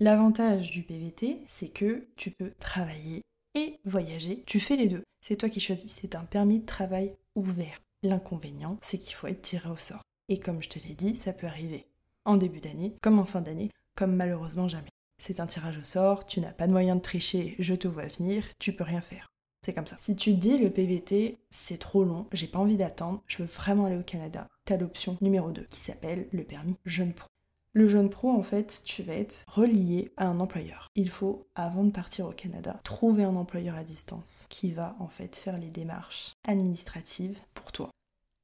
L'avantage 0.01 0.71
du 0.71 0.83
PVT, 0.83 1.41
c'est 1.45 1.67
que 1.67 2.07
tu 2.15 2.31
peux 2.31 2.53
travailler 2.57 3.21
et 3.53 3.81
voyager. 3.83 4.43
Tu 4.45 4.61
fais 4.61 4.77
les 4.77 4.87
deux. 4.87 5.03
C'est 5.19 5.35
toi 5.35 5.49
qui 5.49 5.59
choisis. 5.59 5.91
C'est 5.91 6.15
un 6.15 6.23
permis 6.23 6.61
de 6.61 6.65
travail 6.65 7.13
ouvert. 7.35 7.81
L'inconvénient, 8.03 8.77
c'est 8.81 8.97
qu'il 8.97 9.13
faut 9.13 9.27
être 9.27 9.41
tiré 9.41 9.69
au 9.69 9.75
sort. 9.75 10.03
Et 10.29 10.39
comme 10.39 10.63
je 10.63 10.69
te 10.69 10.79
l'ai 10.79 10.95
dit, 10.95 11.15
ça 11.15 11.33
peut 11.33 11.47
arriver 11.47 11.85
en 12.23 12.37
début 12.37 12.61
d'année, 12.61 12.95
comme 13.01 13.19
en 13.19 13.25
fin 13.25 13.41
d'année, 13.41 13.71
comme 13.93 14.15
malheureusement 14.15 14.69
jamais. 14.69 14.87
C'est 15.17 15.41
un 15.41 15.47
tirage 15.47 15.77
au 15.77 15.83
sort, 15.83 16.25
tu 16.25 16.39
n'as 16.39 16.53
pas 16.53 16.67
de 16.67 16.71
moyen 16.71 16.95
de 16.95 17.01
tricher, 17.01 17.55
je 17.59 17.75
te 17.75 17.89
vois 17.89 18.05
venir, 18.05 18.45
tu 18.57 18.71
peux 18.71 18.85
rien 18.85 19.01
faire. 19.01 19.33
C'est 19.65 19.73
comme 19.73 19.87
ça. 19.87 19.97
Si 19.99 20.15
tu 20.15 20.31
te 20.33 20.39
dis 20.39 20.57
le 20.57 20.69
PVT, 20.69 21.39
c'est 21.49 21.77
trop 21.77 22.05
long, 22.05 22.25
j'ai 22.31 22.47
pas 22.47 22.59
envie 22.59 22.77
d'attendre, 22.77 23.21
je 23.27 23.39
veux 23.39 23.49
vraiment 23.49 23.87
aller 23.87 23.97
au 23.97 24.03
Canada, 24.03 24.47
t'as 24.63 24.77
l'option 24.77 25.17
numéro 25.19 25.51
2 25.51 25.63
qui 25.63 25.81
s'appelle 25.81 26.29
le 26.31 26.45
permis 26.45 26.77
jeune 26.85 27.11
pro. 27.11 27.27
Le 27.73 27.87
jeune 27.87 28.09
pro, 28.09 28.31
en 28.31 28.41
fait, 28.41 28.81
tu 28.83 29.03
vas 29.03 29.13
être 29.13 29.43
relié 29.47 30.11
à 30.17 30.25
un 30.25 30.39
employeur. 30.39 30.87
Il 30.95 31.09
faut, 31.09 31.47
avant 31.53 31.83
de 31.83 31.91
partir 31.91 32.27
au 32.27 32.31
Canada, 32.31 32.79
trouver 32.83 33.23
un 33.23 33.35
employeur 33.35 33.75
à 33.75 33.83
distance 33.83 34.47
qui 34.49 34.71
va 34.71 34.95
en 34.99 35.07
fait 35.07 35.35
faire 35.35 35.57
les 35.57 35.69
démarches 35.69 36.33
administratives 36.47 37.37
pour 37.53 37.71
toi. 37.71 37.91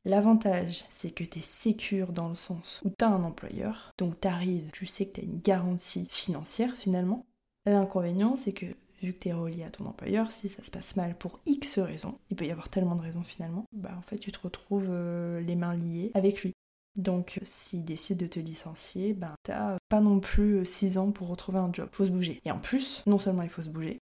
L'avantage, 0.05 0.85
c'est 0.91 1.09
que 1.09 1.23
tu 1.23 1.39
es 1.39 1.41
sécure 1.41 2.11
dans 2.13 2.29
le 2.29 2.35
sens 2.35 2.81
où 2.85 2.91
tu 2.91 3.03
as 3.03 3.09
un 3.09 3.23
employeur, 3.23 3.91
donc 3.97 4.21
tu 4.21 4.27
arrives, 4.27 4.69
tu 4.71 4.85
sais 4.85 5.07
que 5.07 5.15
tu 5.15 5.21
as 5.21 5.23
une 5.23 5.39
garantie 5.39 6.07
financière 6.11 6.75
finalement. 6.75 7.25
L'inconvénient, 7.65 8.35
c'est 8.35 8.53
que 8.53 8.67
vu 9.01 9.13
que 9.13 9.19
tu 9.19 9.29
es 9.29 9.33
relié 9.33 9.63
à 9.63 9.71
ton 9.71 9.87
employeur, 9.87 10.31
si 10.31 10.47
ça 10.47 10.61
se 10.61 10.69
passe 10.69 10.95
mal 10.95 11.17
pour 11.17 11.39
X 11.47 11.79
raisons, 11.79 12.19
il 12.29 12.35
peut 12.35 12.45
y 12.45 12.51
avoir 12.51 12.69
tellement 12.69 12.95
de 12.95 13.01
raisons 13.01 13.23
finalement, 13.23 13.65
bah 13.73 13.95
en 13.97 14.03
fait 14.03 14.19
tu 14.19 14.31
te 14.31 14.39
retrouves 14.39 14.89
euh, 14.89 15.41
les 15.41 15.55
mains 15.55 15.75
liées 15.75 16.11
avec 16.13 16.43
lui. 16.43 16.53
Donc 16.95 17.39
s'il 17.43 17.83
décide 17.83 18.17
de 18.17 18.27
te 18.27 18.39
licencier, 18.39 19.13
ben 19.13 19.33
t'as 19.43 19.77
pas 19.89 19.99
non 19.99 20.19
plus 20.19 20.65
6 20.65 20.97
ans 20.97 21.11
pour 21.11 21.27
retrouver 21.27 21.59
un 21.59 21.71
job. 21.71 21.89
Faut 21.91 22.05
se 22.05 22.11
bouger. 22.11 22.39
Et 22.45 22.51
en 22.51 22.59
plus, 22.59 23.03
non 23.05 23.19
seulement 23.19 23.43
il 23.43 23.49
faut 23.49 23.61
se 23.61 23.69
bouger, 23.69 23.99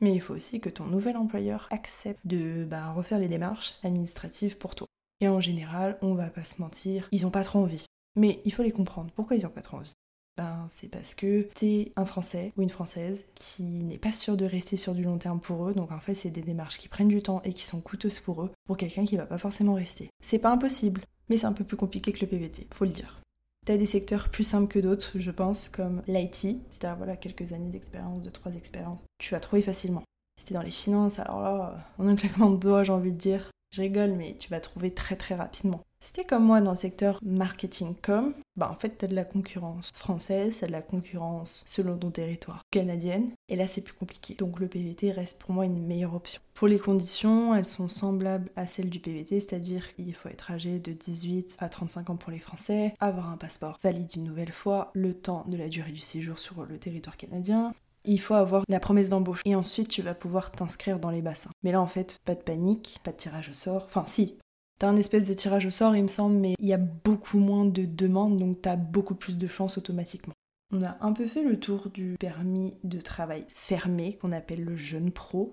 mais 0.00 0.14
il 0.14 0.20
faut 0.20 0.34
aussi 0.34 0.60
que 0.60 0.68
ton 0.68 0.84
nouvel 0.84 1.16
employeur 1.16 1.68
accepte 1.70 2.26
de 2.26 2.64
ben, 2.64 2.92
refaire 2.92 3.18
les 3.18 3.28
démarches 3.28 3.78
administratives 3.84 4.58
pour 4.58 4.74
toi. 4.74 4.88
Et 5.20 5.28
en 5.28 5.40
général, 5.40 5.98
on 6.02 6.14
va 6.14 6.30
pas 6.30 6.44
se 6.44 6.60
mentir, 6.60 7.08
ils 7.12 7.24
ont 7.24 7.30
pas 7.30 7.44
trop 7.44 7.60
envie. 7.60 7.86
Mais 8.16 8.40
il 8.44 8.52
faut 8.52 8.64
les 8.64 8.72
comprendre. 8.72 9.10
Pourquoi 9.14 9.36
ils 9.36 9.46
ont 9.46 9.50
pas 9.50 9.62
trop 9.62 9.78
envie? 9.78 9.92
Ben, 10.36 10.66
c'est 10.70 10.88
parce 10.88 11.14
que 11.14 11.42
t'es 11.54 11.92
un 11.94 12.06
Français 12.06 12.52
ou 12.56 12.62
une 12.62 12.70
Française 12.70 13.26
qui 13.34 13.62
n'est 13.62 13.98
pas 13.98 14.12
sûr 14.12 14.36
de 14.36 14.46
rester 14.46 14.78
sur 14.78 14.94
du 14.94 15.04
long 15.04 15.18
terme 15.18 15.40
pour 15.40 15.68
eux, 15.68 15.74
donc 15.74 15.92
en 15.92 16.00
fait 16.00 16.14
c'est 16.14 16.30
des 16.30 16.40
démarches 16.40 16.78
qui 16.78 16.88
prennent 16.88 17.08
du 17.08 17.22
temps 17.22 17.42
et 17.44 17.52
qui 17.52 17.64
sont 17.64 17.82
coûteuses 17.82 18.18
pour 18.18 18.42
eux, 18.42 18.50
pour 18.64 18.78
quelqu'un 18.78 19.04
qui 19.04 19.18
va 19.18 19.26
pas 19.26 19.36
forcément 19.36 19.74
rester. 19.74 20.08
C'est 20.22 20.38
pas 20.38 20.50
impossible, 20.50 21.02
mais 21.28 21.36
c'est 21.36 21.46
un 21.46 21.52
peu 21.52 21.64
plus 21.64 21.76
compliqué 21.76 22.12
que 22.12 22.20
le 22.20 22.26
PVT, 22.26 22.66
faut 22.72 22.84
le 22.84 22.90
dire. 22.90 23.20
T'as 23.64 23.76
des 23.76 23.86
secteurs 23.86 24.28
plus 24.28 24.42
simples 24.44 24.66
que 24.66 24.80
d'autres, 24.80 25.12
je 25.14 25.30
pense, 25.30 25.68
comme 25.68 26.02
l'IT, 26.08 26.34
si 26.34 26.78
t'as 26.80 26.94
voilà, 26.94 27.16
quelques 27.16 27.52
années 27.52 27.70
d'expérience, 27.70 28.22
de 28.22 28.30
trois 28.30 28.54
expériences, 28.56 29.06
tu 29.18 29.34
vas 29.34 29.40
trouver 29.40 29.62
facilement. 29.62 30.02
Si 30.36 30.46
t'es 30.46 30.54
dans 30.54 30.62
les 30.62 30.72
finances, 30.72 31.20
alors 31.20 31.40
là, 31.40 31.92
en 31.98 32.08
un 32.08 32.16
claquement 32.16 32.50
de 32.50 32.58
doigts, 32.58 32.82
j'ai 32.82 32.92
envie 32.92 33.12
de 33.12 33.18
dire, 33.18 33.50
je 33.70 33.82
rigole, 33.82 34.12
mais 34.12 34.36
tu 34.38 34.50
vas 34.50 34.60
trouver 34.60 34.92
très 34.92 35.16
très 35.16 35.36
rapidement. 35.36 35.84
Si 36.04 36.12
t'es 36.12 36.24
comme 36.24 36.44
moi 36.44 36.60
dans 36.60 36.72
le 36.72 36.76
secteur 36.76 37.20
marketing 37.24 37.94
com, 37.94 38.34
bah 38.56 38.68
en 38.68 38.74
fait 38.74 38.90
t'as 38.98 39.06
de 39.06 39.14
la 39.14 39.24
concurrence 39.24 39.88
française, 39.94 40.56
t'as 40.58 40.66
de 40.66 40.72
la 40.72 40.82
concurrence 40.82 41.62
selon 41.64 41.96
ton 41.96 42.10
territoire 42.10 42.62
canadienne, 42.72 43.30
et 43.48 43.54
là 43.54 43.68
c'est 43.68 43.82
plus 43.82 43.94
compliqué. 43.94 44.34
Donc 44.34 44.58
le 44.58 44.66
PVT 44.66 45.12
reste 45.12 45.40
pour 45.40 45.52
moi 45.52 45.64
une 45.64 45.86
meilleure 45.86 46.16
option. 46.16 46.42
Pour 46.54 46.66
les 46.66 46.80
conditions, 46.80 47.54
elles 47.54 47.66
sont 47.66 47.88
semblables 47.88 48.50
à 48.56 48.66
celles 48.66 48.90
du 48.90 48.98
PVT, 48.98 49.38
c'est-à-dire 49.38 49.94
qu'il 49.94 50.12
faut 50.12 50.28
être 50.28 50.50
âgé 50.50 50.80
de 50.80 50.92
18 50.92 51.58
à 51.60 51.68
35 51.68 52.10
ans 52.10 52.16
pour 52.16 52.32
les 52.32 52.40
Français, 52.40 52.94
avoir 52.98 53.30
un 53.30 53.36
passeport 53.36 53.78
valide 53.80 54.10
une 54.16 54.24
nouvelle 54.24 54.52
fois, 54.52 54.90
le 54.94 55.14
temps 55.14 55.44
de 55.46 55.56
la 55.56 55.68
durée 55.68 55.92
du 55.92 56.00
séjour 56.00 56.40
sur 56.40 56.64
le 56.64 56.78
territoire 56.78 57.16
canadien, 57.16 57.72
il 58.04 58.20
faut 58.20 58.34
avoir 58.34 58.64
la 58.68 58.80
promesse 58.80 59.10
d'embauche 59.10 59.42
et 59.44 59.54
ensuite 59.54 59.88
tu 59.88 60.02
vas 60.02 60.14
pouvoir 60.14 60.50
t'inscrire 60.50 60.98
dans 60.98 61.10
les 61.10 61.22
bassins. 61.22 61.52
Mais 61.62 61.72
là 61.72 61.80
en 61.80 61.86
fait, 61.86 62.18
pas 62.24 62.34
de 62.34 62.40
panique, 62.40 62.98
pas 63.04 63.12
de 63.12 63.16
tirage 63.16 63.50
au 63.50 63.54
sort. 63.54 63.84
Enfin 63.86 64.04
si, 64.06 64.36
T'as 64.82 64.88
un 64.88 64.96
espèce 64.96 65.28
de 65.28 65.34
tirage 65.34 65.64
au 65.64 65.70
sort, 65.70 65.94
il 65.94 66.02
me 66.02 66.08
semble, 66.08 66.34
mais 66.34 66.56
il 66.58 66.66
y 66.66 66.72
a 66.72 66.76
beaucoup 66.76 67.38
moins 67.38 67.64
de 67.64 67.84
demandes, 67.84 68.36
donc 68.36 68.62
t'as 68.62 68.74
beaucoup 68.74 69.14
plus 69.14 69.38
de 69.38 69.46
chances 69.46 69.78
automatiquement. 69.78 70.34
On 70.74 70.82
a 70.82 70.96
un 71.00 71.12
peu 71.12 71.28
fait 71.28 71.44
le 71.44 71.60
tour 71.60 71.88
du 71.90 72.16
permis 72.18 72.74
de 72.82 73.00
travail 73.00 73.44
fermé 73.46 74.18
qu'on 74.20 74.32
appelle 74.32 74.64
le 74.64 74.76
jeune 74.76 75.12
pro. 75.12 75.52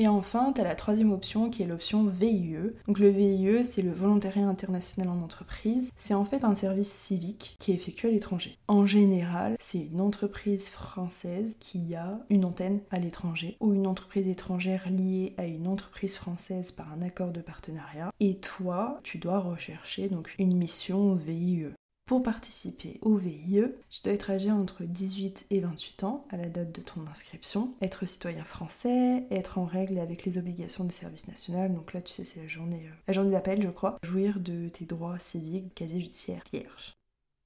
Et 0.00 0.08
enfin, 0.08 0.54
tu 0.54 0.62
as 0.62 0.64
la 0.64 0.74
troisième 0.74 1.12
option 1.12 1.50
qui 1.50 1.62
est 1.62 1.66
l'option 1.66 2.06
VIE. 2.06 2.56
Donc 2.88 2.98
le 2.98 3.10
VIE, 3.10 3.62
c'est 3.62 3.82
le 3.82 3.92
volontariat 3.92 4.48
international 4.48 5.10
en 5.10 5.22
entreprise. 5.22 5.92
C'est 5.94 6.14
en 6.14 6.24
fait 6.24 6.42
un 6.42 6.54
service 6.54 6.90
civique 6.90 7.56
qui 7.58 7.70
est 7.70 7.74
effectué 7.74 8.08
à 8.08 8.10
l'étranger. 8.10 8.56
En 8.66 8.86
général, 8.86 9.56
c'est 9.60 9.90
une 9.92 10.00
entreprise 10.00 10.70
française 10.70 11.58
qui 11.60 11.94
a 11.94 12.18
une 12.30 12.46
antenne 12.46 12.80
à 12.90 12.98
l'étranger 12.98 13.58
ou 13.60 13.74
une 13.74 13.86
entreprise 13.86 14.26
étrangère 14.26 14.88
liée 14.88 15.34
à 15.36 15.44
une 15.44 15.66
entreprise 15.66 16.16
française 16.16 16.72
par 16.72 16.90
un 16.94 17.02
accord 17.02 17.30
de 17.30 17.42
partenariat. 17.42 18.10
Et 18.20 18.36
toi, 18.36 19.00
tu 19.02 19.18
dois 19.18 19.40
rechercher 19.40 20.08
donc 20.08 20.34
une 20.38 20.56
mission 20.56 21.14
VIE. 21.14 21.66
Pour 22.10 22.24
participer 22.24 22.98
au 23.02 23.14
VIE, 23.14 23.66
tu 23.88 24.02
dois 24.02 24.12
être 24.12 24.30
âgé 24.30 24.50
entre 24.50 24.82
18 24.82 25.46
et 25.50 25.60
28 25.60 26.02
ans 26.02 26.26
à 26.30 26.36
la 26.36 26.48
date 26.48 26.74
de 26.74 26.82
ton 26.82 27.06
inscription, 27.08 27.72
être 27.82 28.04
citoyen 28.04 28.42
français, 28.42 29.28
être 29.30 29.58
en 29.58 29.64
règle 29.64 29.96
avec 29.96 30.24
les 30.24 30.36
obligations 30.36 30.82
du 30.82 30.90
service 30.90 31.28
national, 31.28 31.72
donc 31.72 31.94
là 31.94 32.00
tu 32.02 32.10
sais 32.10 32.24
c'est 32.24 32.40
la 32.42 32.48
journée, 32.48 32.82
euh, 32.84 32.94
la 33.06 33.14
journée 33.14 33.30
d'appel 33.30 33.62
je 33.62 33.68
crois, 33.68 33.96
jouir 34.02 34.40
de 34.40 34.68
tes 34.68 34.86
droits 34.86 35.20
civiques, 35.20 35.72
casier 35.72 36.00
judiciaire 36.00 36.42
vierge. 36.52 36.94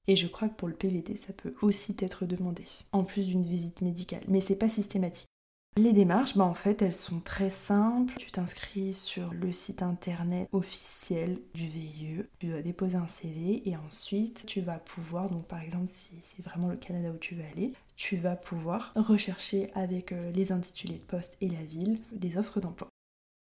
Et 0.07 0.15
je 0.15 0.25
crois 0.25 0.49
que 0.49 0.55
pour 0.55 0.67
le 0.67 0.73
PVT, 0.73 1.15
ça 1.15 1.33
peut 1.33 1.53
aussi 1.61 1.95
être 1.99 2.25
demandé, 2.25 2.63
en 2.91 3.03
plus 3.03 3.27
d'une 3.27 3.45
visite 3.45 3.81
médicale, 3.81 4.23
mais 4.27 4.41
c'est 4.41 4.55
pas 4.55 4.67
systématique. 4.67 5.29
Les 5.77 5.91
démarches, 5.91 6.37
bah 6.37 6.45
en 6.45 6.53
fait, 6.53 6.81
elles 6.81 6.93
sont 6.93 7.19
très 7.19 7.49
simples. 7.49 8.13
Tu 8.17 8.31
t'inscris 8.31 8.93
sur 8.93 9.33
le 9.33 9.51
site 9.51 9.83
internet 9.83 10.47
officiel 10.53 11.37
du 11.53 11.67
VIE, 11.67 12.23
tu 12.39 12.47
dois 12.47 12.61
déposer 12.61 12.95
un 12.95 13.07
CV 13.07 13.61
et 13.67 13.75
ensuite 13.75 14.45
tu 14.45 14.61
vas 14.61 14.79
pouvoir, 14.79 15.29
donc 15.29 15.45
par 15.47 15.59
exemple 15.59 15.87
si 15.89 16.15
c'est 16.21 16.43
vraiment 16.45 16.69
le 16.69 16.77
Canada 16.77 17.09
où 17.09 17.17
tu 17.17 17.35
veux 17.35 17.43
aller, 17.51 17.73
tu 17.97 18.15
vas 18.15 18.37
pouvoir 18.37 18.93
rechercher 18.95 19.69
avec 19.75 20.13
euh, 20.13 20.31
les 20.31 20.53
intitulés 20.53 20.97
de 20.97 21.03
poste 21.03 21.35
et 21.41 21.49
la 21.49 21.63
ville 21.63 21.99
des 22.13 22.37
offres 22.37 22.61
d'emploi. 22.61 22.87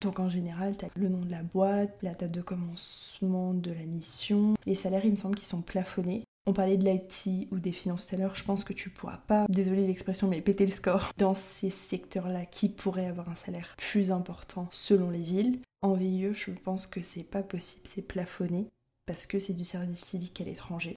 Donc 0.03 0.19
en 0.19 0.31
général, 0.31 0.75
tu 0.77 0.87
as 0.87 0.89
le 0.97 1.11
nom 1.11 1.21
de 1.21 1.31
la 1.31 1.43
boîte, 1.43 1.99
la 2.03 2.15
date 2.15 2.33
de 2.33 2.41
commencement 2.41 3.53
de 3.53 3.73
la 3.73 3.85
mission. 3.85 4.55
Les 4.65 4.75
salaires, 4.75 5.05
il 5.05 5.11
me 5.11 5.17
semble 5.17 5.37
qu'ils 5.37 5.47
sont 5.47 5.62
plafonnés. 5.62 6.25
On 6.45 6.53
parlait 6.53 6.77
de 6.77 6.85
l'IT 6.85 7.49
ou 7.53 7.61
des 7.61 7.71
finances 7.71 8.09
tout 8.09 8.17
à 8.17 8.19
l'heure, 8.19 8.35
je 8.35 8.43
pense 8.43 8.65
que 8.65 8.73
tu 8.73 8.91
pourras 8.91 9.19
pas, 9.29 9.47
désolé 9.49 9.87
l'expression, 9.87 10.27
mais 10.27 10.41
péter 10.41 10.67
le 10.67 10.73
score 10.73 11.13
dans 11.19 11.35
ces 11.35 11.71
secteurs-là 11.71 12.47
qui 12.47 12.69
pourraient 12.69 13.07
avoir 13.07 13.29
un 13.29 13.37
salaire 13.37 13.77
plus 13.79 14.11
important 14.11 14.69
selon 14.73 15.11
les 15.11 15.23
villes. 15.23 15.61
En 15.83 15.95
VIE, 15.95 16.33
je 16.33 16.51
pense 16.51 16.89
que 16.89 17.01
c'est 17.01 17.23
pas 17.23 17.43
possible, 17.43 17.83
c'est 17.85 18.03
plafonné 18.03 18.67
parce 19.07 19.27
que 19.27 19.39
c'est 19.39 19.53
du 19.53 19.65
service 19.65 20.05
civique 20.05 20.41
à 20.41 20.45
l'étranger. 20.45 20.97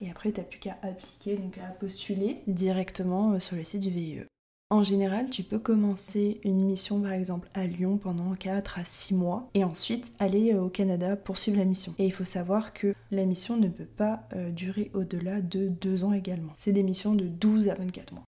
Et 0.00 0.10
après, 0.10 0.32
t'as 0.32 0.42
plus 0.42 0.58
qu'à 0.58 0.76
appliquer, 0.82 1.36
donc 1.36 1.56
à 1.58 1.68
postuler 1.68 2.42
directement 2.46 3.32
euh, 3.32 3.40
sur 3.40 3.56
le 3.56 3.64
site 3.64 3.80
du 3.80 3.90
VIE. 3.90 4.24
En 4.74 4.82
général, 4.82 5.30
tu 5.30 5.44
peux 5.44 5.60
commencer 5.60 6.40
une 6.42 6.64
mission 6.64 7.00
par 7.00 7.12
exemple 7.12 7.48
à 7.54 7.64
Lyon 7.64 7.96
pendant 7.96 8.34
4 8.34 8.80
à 8.80 8.84
6 8.84 9.14
mois 9.14 9.48
et 9.54 9.62
ensuite 9.62 10.12
aller 10.18 10.52
euh, 10.52 10.62
au 10.62 10.68
Canada 10.68 11.14
pour 11.14 11.38
suivre 11.38 11.58
la 11.58 11.64
mission. 11.64 11.94
Et 12.00 12.06
il 12.06 12.12
faut 12.12 12.24
savoir 12.24 12.72
que 12.72 12.92
la 13.12 13.24
mission 13.24 13.56
ne 13.56 13.68
peut 13.68 13.84
pas 13.84 14.24
euh, 14.34 14.50
durer 14.50 14.90
au-delà 14.92 15.40
de 15.42 15.68
2 15.68 16.02
ans 16.02 16.12
également. 16.12 16.54
C'est 16.56 16.72
des 16.72 16.82
missions 16.82 17.14
de 17.14 17.26
12 17.26 17.68
à 17.68 17.76
24 17.76 18.14
mois. 18.14 18.24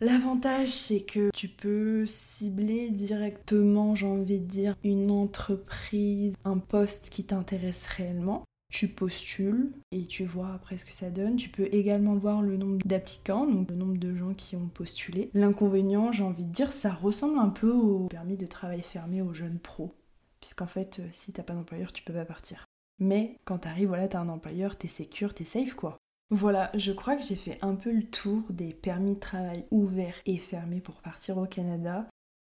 L'avantage, 0.00 0.70
c'est 0.70 1.02
que 1.02 1.28
tu 1.34 1.48
peux 1.48 2.06
cibler 2.06 2.88
directement, 2.88 3.94
j'ai 3.94 4.06
envie 4.06 4.40
de 4.40 4.46
dire, 4.46 4.74
une 4.84 5.10
entreprise, 5.10 6.34
un 6.46 6.56
poste 6.56 7.10
qui 7.10 7.24
t'intéresse 7.24 7.86
réellement 7.88 8.42
tu 8.72 8.88
postules 8.88 9.72
et 9.92 10.06
tu 10.06 10.24
vois 10.24 10.52
après 10.52 10.78
ce 10.78 10.84
que 10.84 10.92
ça 10.92 11.10
donne. 11.10 11.36
Tu 11.36 11.48
peux 11.48 11.68
également 11.72 12.14
voir 12.16 12.42
le 12.42 12.56
nombre 12.56 12.78
d'applicants, 12.84 13.46
donc 13.46 13.70
le 13.70 13.76
nombre 13.76 13.98
de 13.98 14.14
gens 14.14 14.34
qui 14.34 14.56
ont 14.56 14.68
postulé. 14.68 15.30
L'inconvénient, 15.34 16.12
j'ai 16.12 16.22
envie 16.22 16.44
de 16.44 16.52
dire, 16.52 16.72
ça 16.72 16.92
ressemble 16.92 17.38
un 17.38 17.48
peu 17.48 17.70
au 17.70 18.06
permis 18.08 18.36
de 18.36 18.46
travail 18.46 18.82
fermé 18.82 19.22
aux 19.22 19.34
jeunes 19.34 19.58
pros. 19.58 19.94
Puisqu'en 20.40 20.66
fait, 20.66 21.00
euh, 21.00 21.08
si 21.10 21.32
t'as 21.32 21.42
pas 21.42 21.54
d'employeur, 21.54 21.92
tu 21.92 22.02
peux 22.02 22.12
pas 22.12 22.24
partir. 22.24 22.64
Mais 23.00 23.38
quand 23.44 23.58
t'arrives, 23.58 23.88
voilà, 23.88 24.08
t'as 24.08 24.20
un 24.20 24.28
employeur, 24.28 24.76
t'es 24.76 24.88
secure, 24.88 25.34
t'es 25.34 25.44
safe 25.44 25.74
quoi. 25.74 25.98
Voilà, 26.30 26.70
je 26.74 26.92
crois 26.92 27.16
que 27.16 27.22
j'ai 27.22 27.36
fait 27.36 27.58
un 27.62 27.74
peu 27.74 27.90
le 27.90 28.04
tour 28.04 28.42
des 28.50 28.74
permis 28.74 29.14
de 29.14 29.20
travail 29.20 29.64
ouverts 29.70 30.20
et 30.26 30.36
fermés 30.36 30.80
pour 30.80 30.96
partir 30.96 31.38
au 31.38 31.46
Canada. 31.46 32.06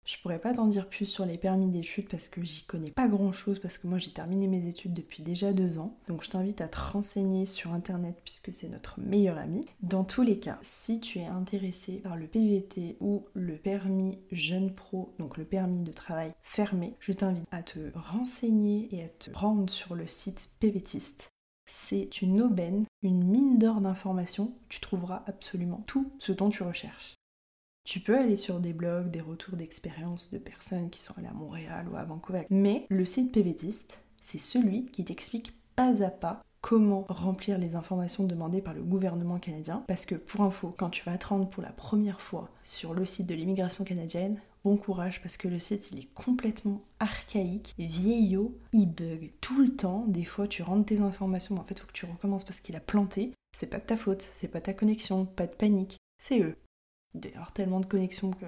Je 0.06 0.18
pourrais 0.22 0.40
pas 0.40 0.54
t'en 0.54 0.68
dire 0.68 0.90
plus 0.90 1.06
sur 1.06 1.26
les 1.26 1.38
permis 1.38 1.70
d'études 1.70 2.10
parce 2.10 2.28
que 2.28 2.44
j'y 2.44 2.64
connais 2.64 2.92
pas 2.92 3.08
grand 3.08 3.32
chose 3.32 3.60
parce 3.60 3.78
que 3.78 3.88
moi 3.88 3.98
j'ai 3.98 4.12
terminé 4.12 4.48
mes 4.48 4.68
études 4.68 4.94
depuis 4.94 5.24
déjà 5.24 5.54
deux 5.54 5.78
ans. 5.80 5.98
Donc 6.08 6.24
je 6.24 6.30
t'invite 6.30 6.60
à 6.60 6.68
te 6.68 6.78
renseigner 6.78 7.46
sur 7.46 7.72
internet 7.72 8.16
puisque 8.26 8.54
c'est 8.54 8.68
notre 8.68 9.00
meilleur 9.00 9.38
ami. 9.38 9.66
Dans 9.82 10.04
tous 10.04 10.22
les 10.22 10.40
cas, 10.40 10.60
si 10.62 11.00
tu 11.00 11.20
es 11.20 11.26
intéressé 11.26 12.00
par 12.00 12.18
le 12.18 12.28
PVT 12.28 12.98
ou 13.00 13.26
le 13.34 13.56
permis 13.56 14.20
jeune 14.32 14.74
pro, 14.74 15.14
donc 15.20 15.38
le 15.38 15.46
permis 15.46 15.84
de 15.84 15.94
travail 15.94 16.34
fermé, 16.42 16.96
je 17.00 17.14
t'invite 17.14 17.48
à 17.52 17.64
te 17.64 17.80
renseigner 17.96 18.90
et 18.92 19.04
à 19.06 19.08
te 19.08 19.32
rendre 19.34 19.70
sur 19.70 19.96
le 19.96 20.08
site 20.08 20.50
PVTiste. 20.60 21.30
C'est 21.66 22.22
une 22.22 22.42
aubaine, 22.42 22.84
une 23.04 23.24
mine 23.24 23.58
d'or 23.58 23.80
d'informations. 23.80 24.54
Tu 24.68 24.82
trouveras 24.82 25.24
absolument 25.28 25.84
tout 25.88 26.12
ce 26.20 26.34
dont 26.34 26.50
tu 26.50 26.64
recherches. 26.64 27.16
Tu 27.86 28.00
peux 28.00 28.18
aller 28.18 28.38
sur 28.38 28.60
des 28.60 28.72
blogs, 28.72 29.12
des 29.12 29.22
retours 29.22 29.58
d'expérience 29.58 30.32
de 30.32 30.38
personnes 30.38 30.90
qui 30.90 31.02
sont 31.02 31.14
allées 31.18 31.28
à 31.28 31.34
Montréal 31.34 31.88
ou 31.92 31.98
à 31.98 32.06
Vancouver. 32.06 32.48
Mais 32.50 32.86
le 32.90 33.04
site 33.04 33.34
PVTiste, 33.34 34.02
c'est 34.22 34.38
celui 34.38 34.86
qui 34.86 35.04
t'explique 35.04 35.54
pas 35.76 36.02
à 36.02 36.10
pas 36.10 36.42
comment 36.62 37.06
remplir 37.10 37.58
les 37.58 37.76
informations 37.76 38.24
demandées 38.24 38.62
par 38.62 38.74
le 38.74 38.82
gouvernement 38.82 39.38
canadien. 39.38 39.84
Parce 39.88 40.06
que 40.06 40.16
pour 40.16 40.42
info, 40.42 40.74
quand 40.78 40.90
tu 40.90 41.04
vas 41.04 41.18
te 41.18 41.28
rendre 41.28 41.50
pour 41.50 41.62
la 41.62 41.74
première 41.74 42.22
fois 42.22 42.50
sur 42.64 42.94
le 42.94 43.06
site 43.06 43.28
de 43.28 43.36
l'immigration 43.36 43.84
canadienne, 43.84 44.40
bon 44.64 44.78
courage 44.78 45.22
parce 45.22 45.36
que 45.36 45.50
le 45.50 45.60
site 45.60 45.92
il 45.92 46.00
est 46.00 46.14
complètement 46.14 46.82
archaïque, 47.02 47.76
vieillot, 47.78 48.58
il 48.72 48.86
bug 48.86 49.34
tout 49.42 49.62
le 49.62 49.76
temps. 49.76 50.06
Des 50.08 50.24
fois 50.24 50.48
tu 50.48 50.64
rentres 50.64 50.86
tes 50.86 51.02
informations, 51.02 51.58
en 51.58 51.66
fait 51.66 51.78
faut 51.78 51.88
que 51.88 51.92
tu 51.92 52.06
recommences 52.06 52.46
parce 52.46 52.62
qu'il 52.62 52.78
a 52.78 52.80
planté. 52.80 53.34
C'est 53.54 53.70
pas 53.70 53.80
de 53.80 53.86
ta 53.86 53.98
faute, 53.98 54.30
c'est 54.34 54.48
pas 54.48 54.62
ta 54.62 54.74
connexion, 54.74 55.26
pas 55.26 55.48
de 55.48 55.56
panique, 55.56 55.98
c'est 56.18 56.42
eux. 56.42 56.56
D'ailleurs, 57.14 57.52
tellement 57.52 57.80
de 57.80 57.86
connexions 57.86 58.32
que 58.32 58.46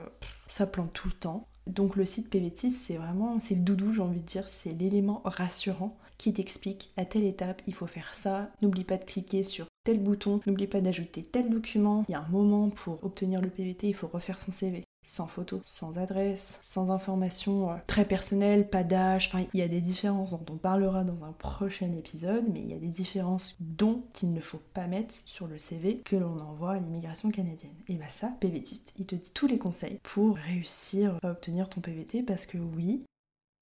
ça 0.48 0.65
plante 0.65 0.93
tout 0.93 1.07
le 1.07 1.13
temps. 1.13 1.48
Donc 1.67 1.95
le 1.95 2.05
site 2.05 2.29
PVTIS, 2.29 2.72
c'est 2.72 2.98
vraiment, 2.98 3.39
c'est 3.39 3.55
le 3.55 3.62
doudou, 3.62 3.93
j'ai 3.93 4.01
envie 4.01 4.22
de 4.22 4.25
dire, 4.25 4.48
c'est 4.48 4.74
l'élément 4.74 5.22
rassurant 5.25 5.98
qui 6.17 6.34
t'explique 6.34 6.91
à 6.98 7.05
telle 7.05 7.25
étape, 7.25 7.62
il 7.67 7.74
faut 7.74 7.88
faire 7.88 8.13
ça, 8.13 8.51
n'oublie 8.62 8.84
pas 8.84 8.98
de 8.98 9.03
cliquer 9.03 9.43
sur 9.43 9.65
tel 9.84 10.01
bouton, 10.01 10.39
n'oublie 10.45 10.67
pas 10.67 10.81
d'ajouter 10.81 11.24
tel 11.24 11.50
document, 11.50 12.05
il 12.07 12.13
y 12.13 12.15
a 12.15 12.22
un 12.22 12.29
moment 12.29 12.69
pour 12.69 13.03
obtenir 13.03 13.41
le 13.41 13.50
PVT, 13.50 13.89
il 13.89 13.93
faut 13.93 14.07
refaire 14.07 14.39
son 14.39 14.51
CV 14.51 14.84
sans 15.05 15.27
photo, 15.27 15.62
sans 15.63 15.97
adresse, 15.97 16.59
sans 16.62 16.91
information 16.91 17.69
euh, 17.69 17.75
très 17.88 18.05
personnelle, 18.05 18.69
pas 18.69 18.83
d'âge, 18.83 19.27
enfin 19.27 19.45
il 19.53 19.59
y 19.59 19.63
a 19.63 19.67
des 19.67 19.81
différences 19.81 20.31
dont 20.31 20.45
on 20.53 20.57
parlera 20.57 21.03
dans 21.03 21.24
un 21.24 21.31
prochain 21.31 21.91
épisode, 21.93 22.45
mais 22.51 22.59
il 22.59 22.69
y 22.69 22.74
a 22.74 22.79
des 22.79 22.89
différences 22.89 23.55
dont 23.59 24.03
il 24.21 24.33
ne 24.33 24.41
faut 24.41 24.62
pas 24.74 24.88
mettre 24.88 25.13
sur 25.25 25.47
le 25.47 25.57
CV 25.57 26.00
que 26.00 26.15
l'on 26.15 26.39
envoie 26.39 26.74
à 26.74 26.79
l'immigration 26.79 27.31
canadienne. 27.31 27.75
Et 27.88 27.95
bah 27.95 28.09
ça, 28.09 28.35
PVTiste, 28.39 28.93
il 28.97 29.05
te 29.05 29.15
dit 29.15 29.31
tous 29.33 29.47
les 29.47 29.59
conseils 29.59 30.00
pour 30.03 30.35
réussir 30.35 31.17
à 31.24 31.29
obtenir 31.29 31.69
ton 31.69 31.81
PVT 31.81 32.24
parce 32.24 32.45
que 32.45 32.57
oui, 32.57 33.05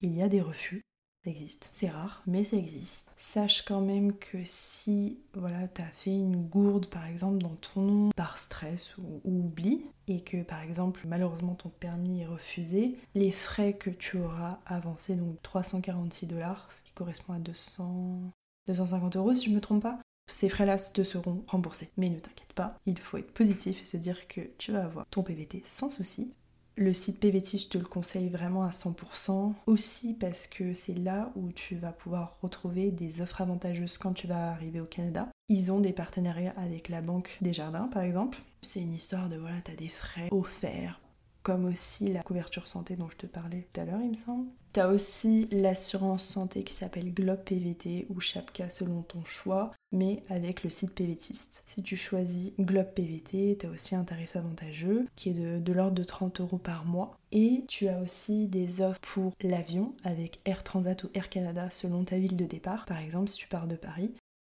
il 0.00 0.16
y 0.16 0.22
a 0.22 0.28
des 0.28 0.40
refus, 0.40 0.82
existe. 1.30 1.68
C'est 1.72 1.88
rare, 1.88 2.22
mais 2.26 2.44
ça 2.44 2.56
existe. 2.56 3.12
Sache 3.16 3.62
quand 3.62 3.80
même 3.80 4.16
que 4.16 4.38
si 4.44 5.18
voilà, 5.34 5.68
tu 5.68 5.82
as 5.82 5.86
fait 5.86 6.14
une 6.14 6.46
gourde 6.46 6.86
par 6.86 7.06
exemple 7.06 7.38
dans 7.38 7.56
ton 7.56 7.80
nom 7.80 8.10
par 8.16 8.38
stress 8.38 8.96
ou, 8.98 9.20
oubli, 9.24 9.84
et 10.06 10.20
que 10.22 10.42
par 10.42 10.62
exemple 10.62 11.02
malheureusement 11.06 11.54
ton 11.54 11.70
permis 11.70 12.22
est 12.22 12.26
refusé, 12.26 12.96
les 13.14 13.32
frais 13.32 13.74
que 13.74 13.90
tu 13.90 14.18
auras 14.18 14.58
avancés, 14.66 15.16
donc 15.16 15.40
346 15.42 16.26
dollars, 16.26 16.68
ce 16.70 16.82
qui 16.82 16.92
correspond 16.92 17.32
à 17.32 17.38
200... 17.38 18.20
250 18.66 19.16
euros 19.16 19.34
si 19.34 19.50
je 19.50 19.54
me 19.54 19.60
trompe 19.60 19.82
pas, 19.82 19.98
ces 20.26 20.48
frais-là 20.48 20.78
te 20.78 21.04
seront 21.04 21.44
remboursés. 21.46 21.90
Mais 21.96 22.08
ne 22.08 22.18
t'inquiète 22.18 22.52
pas, 22.54 22.76
il 22.86 22.98
faut 22.98 23.18
être 23.18 23.32
positif 23.32 23.82
et 23.82 23.84
se 23.84 23.96
dire 23.96 24.26
que 24.28 24.40
tu 24.58 24.72
vas 24.72 24.84
avoir 24.84 25.06
ton 25.10 25.22
PVT 25.22 25.62
sans 25.64 25.90
souci. 25.90 26.32
Le 26.76 26.92
site 26.92 27.20
PVT, 27.20 27.58
je 27.58 27.68
te 27.68 27.78
le 27.78 27.84
conseille 27.84 28.28
vraiment 28.28 28.64
à 28.64 28.70
100%, 28.70 29.52
aussi 29.66 30.12
parce 30.14 30.48
que 30.48 30.74
c'est 30.74 30.98
là 30.98 31.30
où 31.36 31.52
tu 31.52 31.76
vas 31.76 31.92
pouvoir 31.92 32.36
retrouver 32.42 32.90
des 32.90 33.20
offres 33.20 33.40
avantageuses 33.40 33.96
quand 33.96 34.12
tu 34.12 34.26
vas 34.26 34.50
arriver 34.50 34.80
au 34.80 34.86
Canada. 34.86 35.28
Ils 35.48 35.70
ont 35.70 35.78
des 35.78 35.92
partenariats 35.92 36.54
avec 36.56 36.88
la 36.88 37.00
Banque 37.00 37.38
des 37.40 37.52
Jardins, 37.52 37.88
par 37.92 38.02
exemple. 38.02 38.42
C'est 38.62 38.80
une 38.80 38.94
histoire 38.94 39.28
de 39.28 39.36
voilà, 39.36 39.60
t'as 39.62 39.76
des 39.76 39.88
frais 39.88 40.28
offerts, 40.32 41.00
comme 41.44 41.66
aussi 41.66 42.12
la 42.12 42.22
couverture 42.22 42.66
santé 42.66 42.96
dont 42.96 43.10
je 43.10 43.16
te 43.16 43.26
parlais 43.26 43.68
tout 43.72 43.80
à 43.80 43.84
l'heure, 43.84 44.00
il 44.02 44.10
me 44.10 44.14
semble. 44.14 44.48
T'as 44.72 44.88
aussi 44.88 45.46
l'assurance 45.52 46.24
santé 46.24 46.64
qui 46.64 46.74
s'appelle 46.74 47.14
Globe 47.14 47.44
PVT 47.44 48.06
ou 48.08 48.18
Chapka 48.18 48.70
selon 48.70 49.02
ton 49.02 49.24
choix, 49.24 49.70
mais 49.92 50.24
avec 50.28 50.64
le 50.64 50.70
site 50.70 50.94
PVTiste. 50.94 51.62
Si 51.68 51.82
tu 51.82 51.96
choisis 51.96 52.52
Globe 52.58 52.92
PVT, 52.92 53.58
t'as 53.60 53.68
aussi 53.68 53.94
un 53.94 54.02
tarif 54.02 54.34
avantageux 54.34 55.06
qui 55.14 55.28
est 55.28 55.34
de, 55.34 55.60
de 55.60 55.72
l'ordre 55.72 55.94
de 55.94 56.02
30 56.02 56.40
euros 56.40 56.58
par 56.58 56.86
mois. 56.86 57.16
Et 57.30 57.64
tu 57.68 57.86
as 57.88 58.00
aussi 58.00 58.48
des 58.48 58.80
offres 58.80 59.00
pour 59.02 59.32
l'avion 59.42 59.94
avec 60.02 60.40
Air 60.46 60.64
Transat 60.64 61.04
ou 61.04 61.10
Air 61.14 61.28
Canada 61.28 61.70
selon 61.70 62.02
ta 62.02 62.18
ville 62.18 62.36
de 62.36 62.46
départ. 62.46 62.84
Par 62.86 62.98
exemple, 62.98 63.28
si 63.28 63.36
tu 63.36 63.46
pars 63.46 63.68
de 63.68 63.76
Paris, 63.76 64.12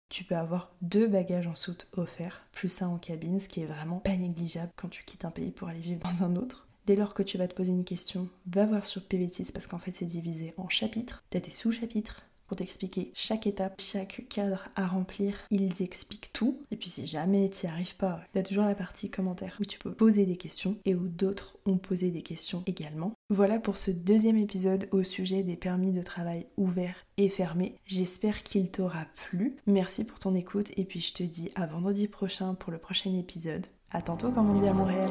tu 0.09 0.25
peux 0.25 0.37
avoir 0.37 0.73
deux 0.81 1.07
bagages 1.07 1.47
en 1.47 1.55
soute 1.55 1.87
offerts, 1.93 2.47
plus 2.51 2.83
un 2.83 2.89
en 2.89 2.99
cabine, 2.99 3.41
ce 3.41 3.49
qui 3.49 3.61
est 3.61 3.67
vraiment 3.67 3.99
pas 3.99 4.17
négligeable 4.17 4.73
quand 4.75 4.89
tu 4.89 5.05
quittes 5.05 5.27
un 5.27 5.31
pays 5.31 5.51
pour 5.51 5.69
aller 5.69 5.81
vivre 5.81 6.01
dans 6.01 6.25
un 6.25 6.35
autre. 6.35 6.68
Dès 6.89 6.97
lors 6.97 7.13
que 7.13 7.23
tu 7.23 7.37
vas 7.37 7.47
te 7.47 7.55
poser 7.55 7.71
une 7.71 7.85
question, 7.85 8.31
va 8.47 8.65
voir 8.65 8.83
sur 8.87 9.03
PV6 9.03 9.53
parce 9.53 9.67
qu'en 9.67 9.79
fait 9.79 9.93
c'est 9.93 10.07
divisé 10.07 10.55
en 10.57 10.71
chapitres. 10.71 11.23
T'as 11.29 11.39
des 11.39 11.51
sous-chapitres 11.51 12.23
pour 12.47 12.57
t'expliquer 12.57 13.13
chaque 13.15 13.47
étape, 13.47 13.79
chaque 13.79 14.25
cadre 14.31 14.71
à 14.75 14.87
remplir. 14.87 15.35
Ils 15.51 15.83
expliquent 15.83 16.33
tout. 16.33 16.63
Et 16.71 16.79
puis 16.79 16.89
si 16.89 17.07
jamais 17.07 17.51
tu 17.51 17.67
n'y 17.67 17.73
arrives 17.73 17.97
pas, 17.97 18.23
il 18.33 18.39
y 18.39 18.41
a 18.41 18.43
toujours 18.43 18.65
la 18.65 18.75
partie 18.75 19.11
commentaire 19.11 19.59
où 19.61 19.67
tu 19.67 19.79
peux 19.79 19.93
poser 19.93 20.25
des 20.25 20.39
questions 20.39 20.79
et 20.87 20.95
où 20.95 21.09
d'autres 21.09 21.59
ont 21.67 21.77
posé 21.77 22.11
des 22.11 22.23
questions 22.23 22.63
également. 22.65 23.13
Voilà 23.29 23.59
pour 23.59 23.77
ce 23.77 23.91
deuxième 23.91 24.39
épisode 24.39 24.89
au 24.91 25.03
sujet 25.03 25.43
des 25.43 25.57
permis 25.57 25.93
de 25.93 26.01
travail 26.01 26.47
ouverts 26.57 27.05
et 27.19 27.29
fermés. 27.29 27.75
J'espère 27.85 28.43
qu'il 28.43 28.71
t'aura 28.71 29.05
plu. 29.27 29.57
Merci 29.67 30.05
pour 30.05 30.21
ton 30.21 30.35
écoute 30.35 30.73
et 30.79 30.87
puis 30.87 31.01
je 31.01 31.13
te 31.13 31.23
dis 31.23 31.51
à 31.55 31.67
vendredi 31.67 32.09
prochain 32.09 32.55
pour 32.55 32.73
le 32.73 32.79
prochain 32.79 33.13
épisode. 33.13 33.67
À 33.91 34.01
tantôt 34.01 34.33
comme 34.33 34.49
on 34.49 34.59
dit 34.59 34.67
à 34.67 34.73
Montréal. 34.73 35.11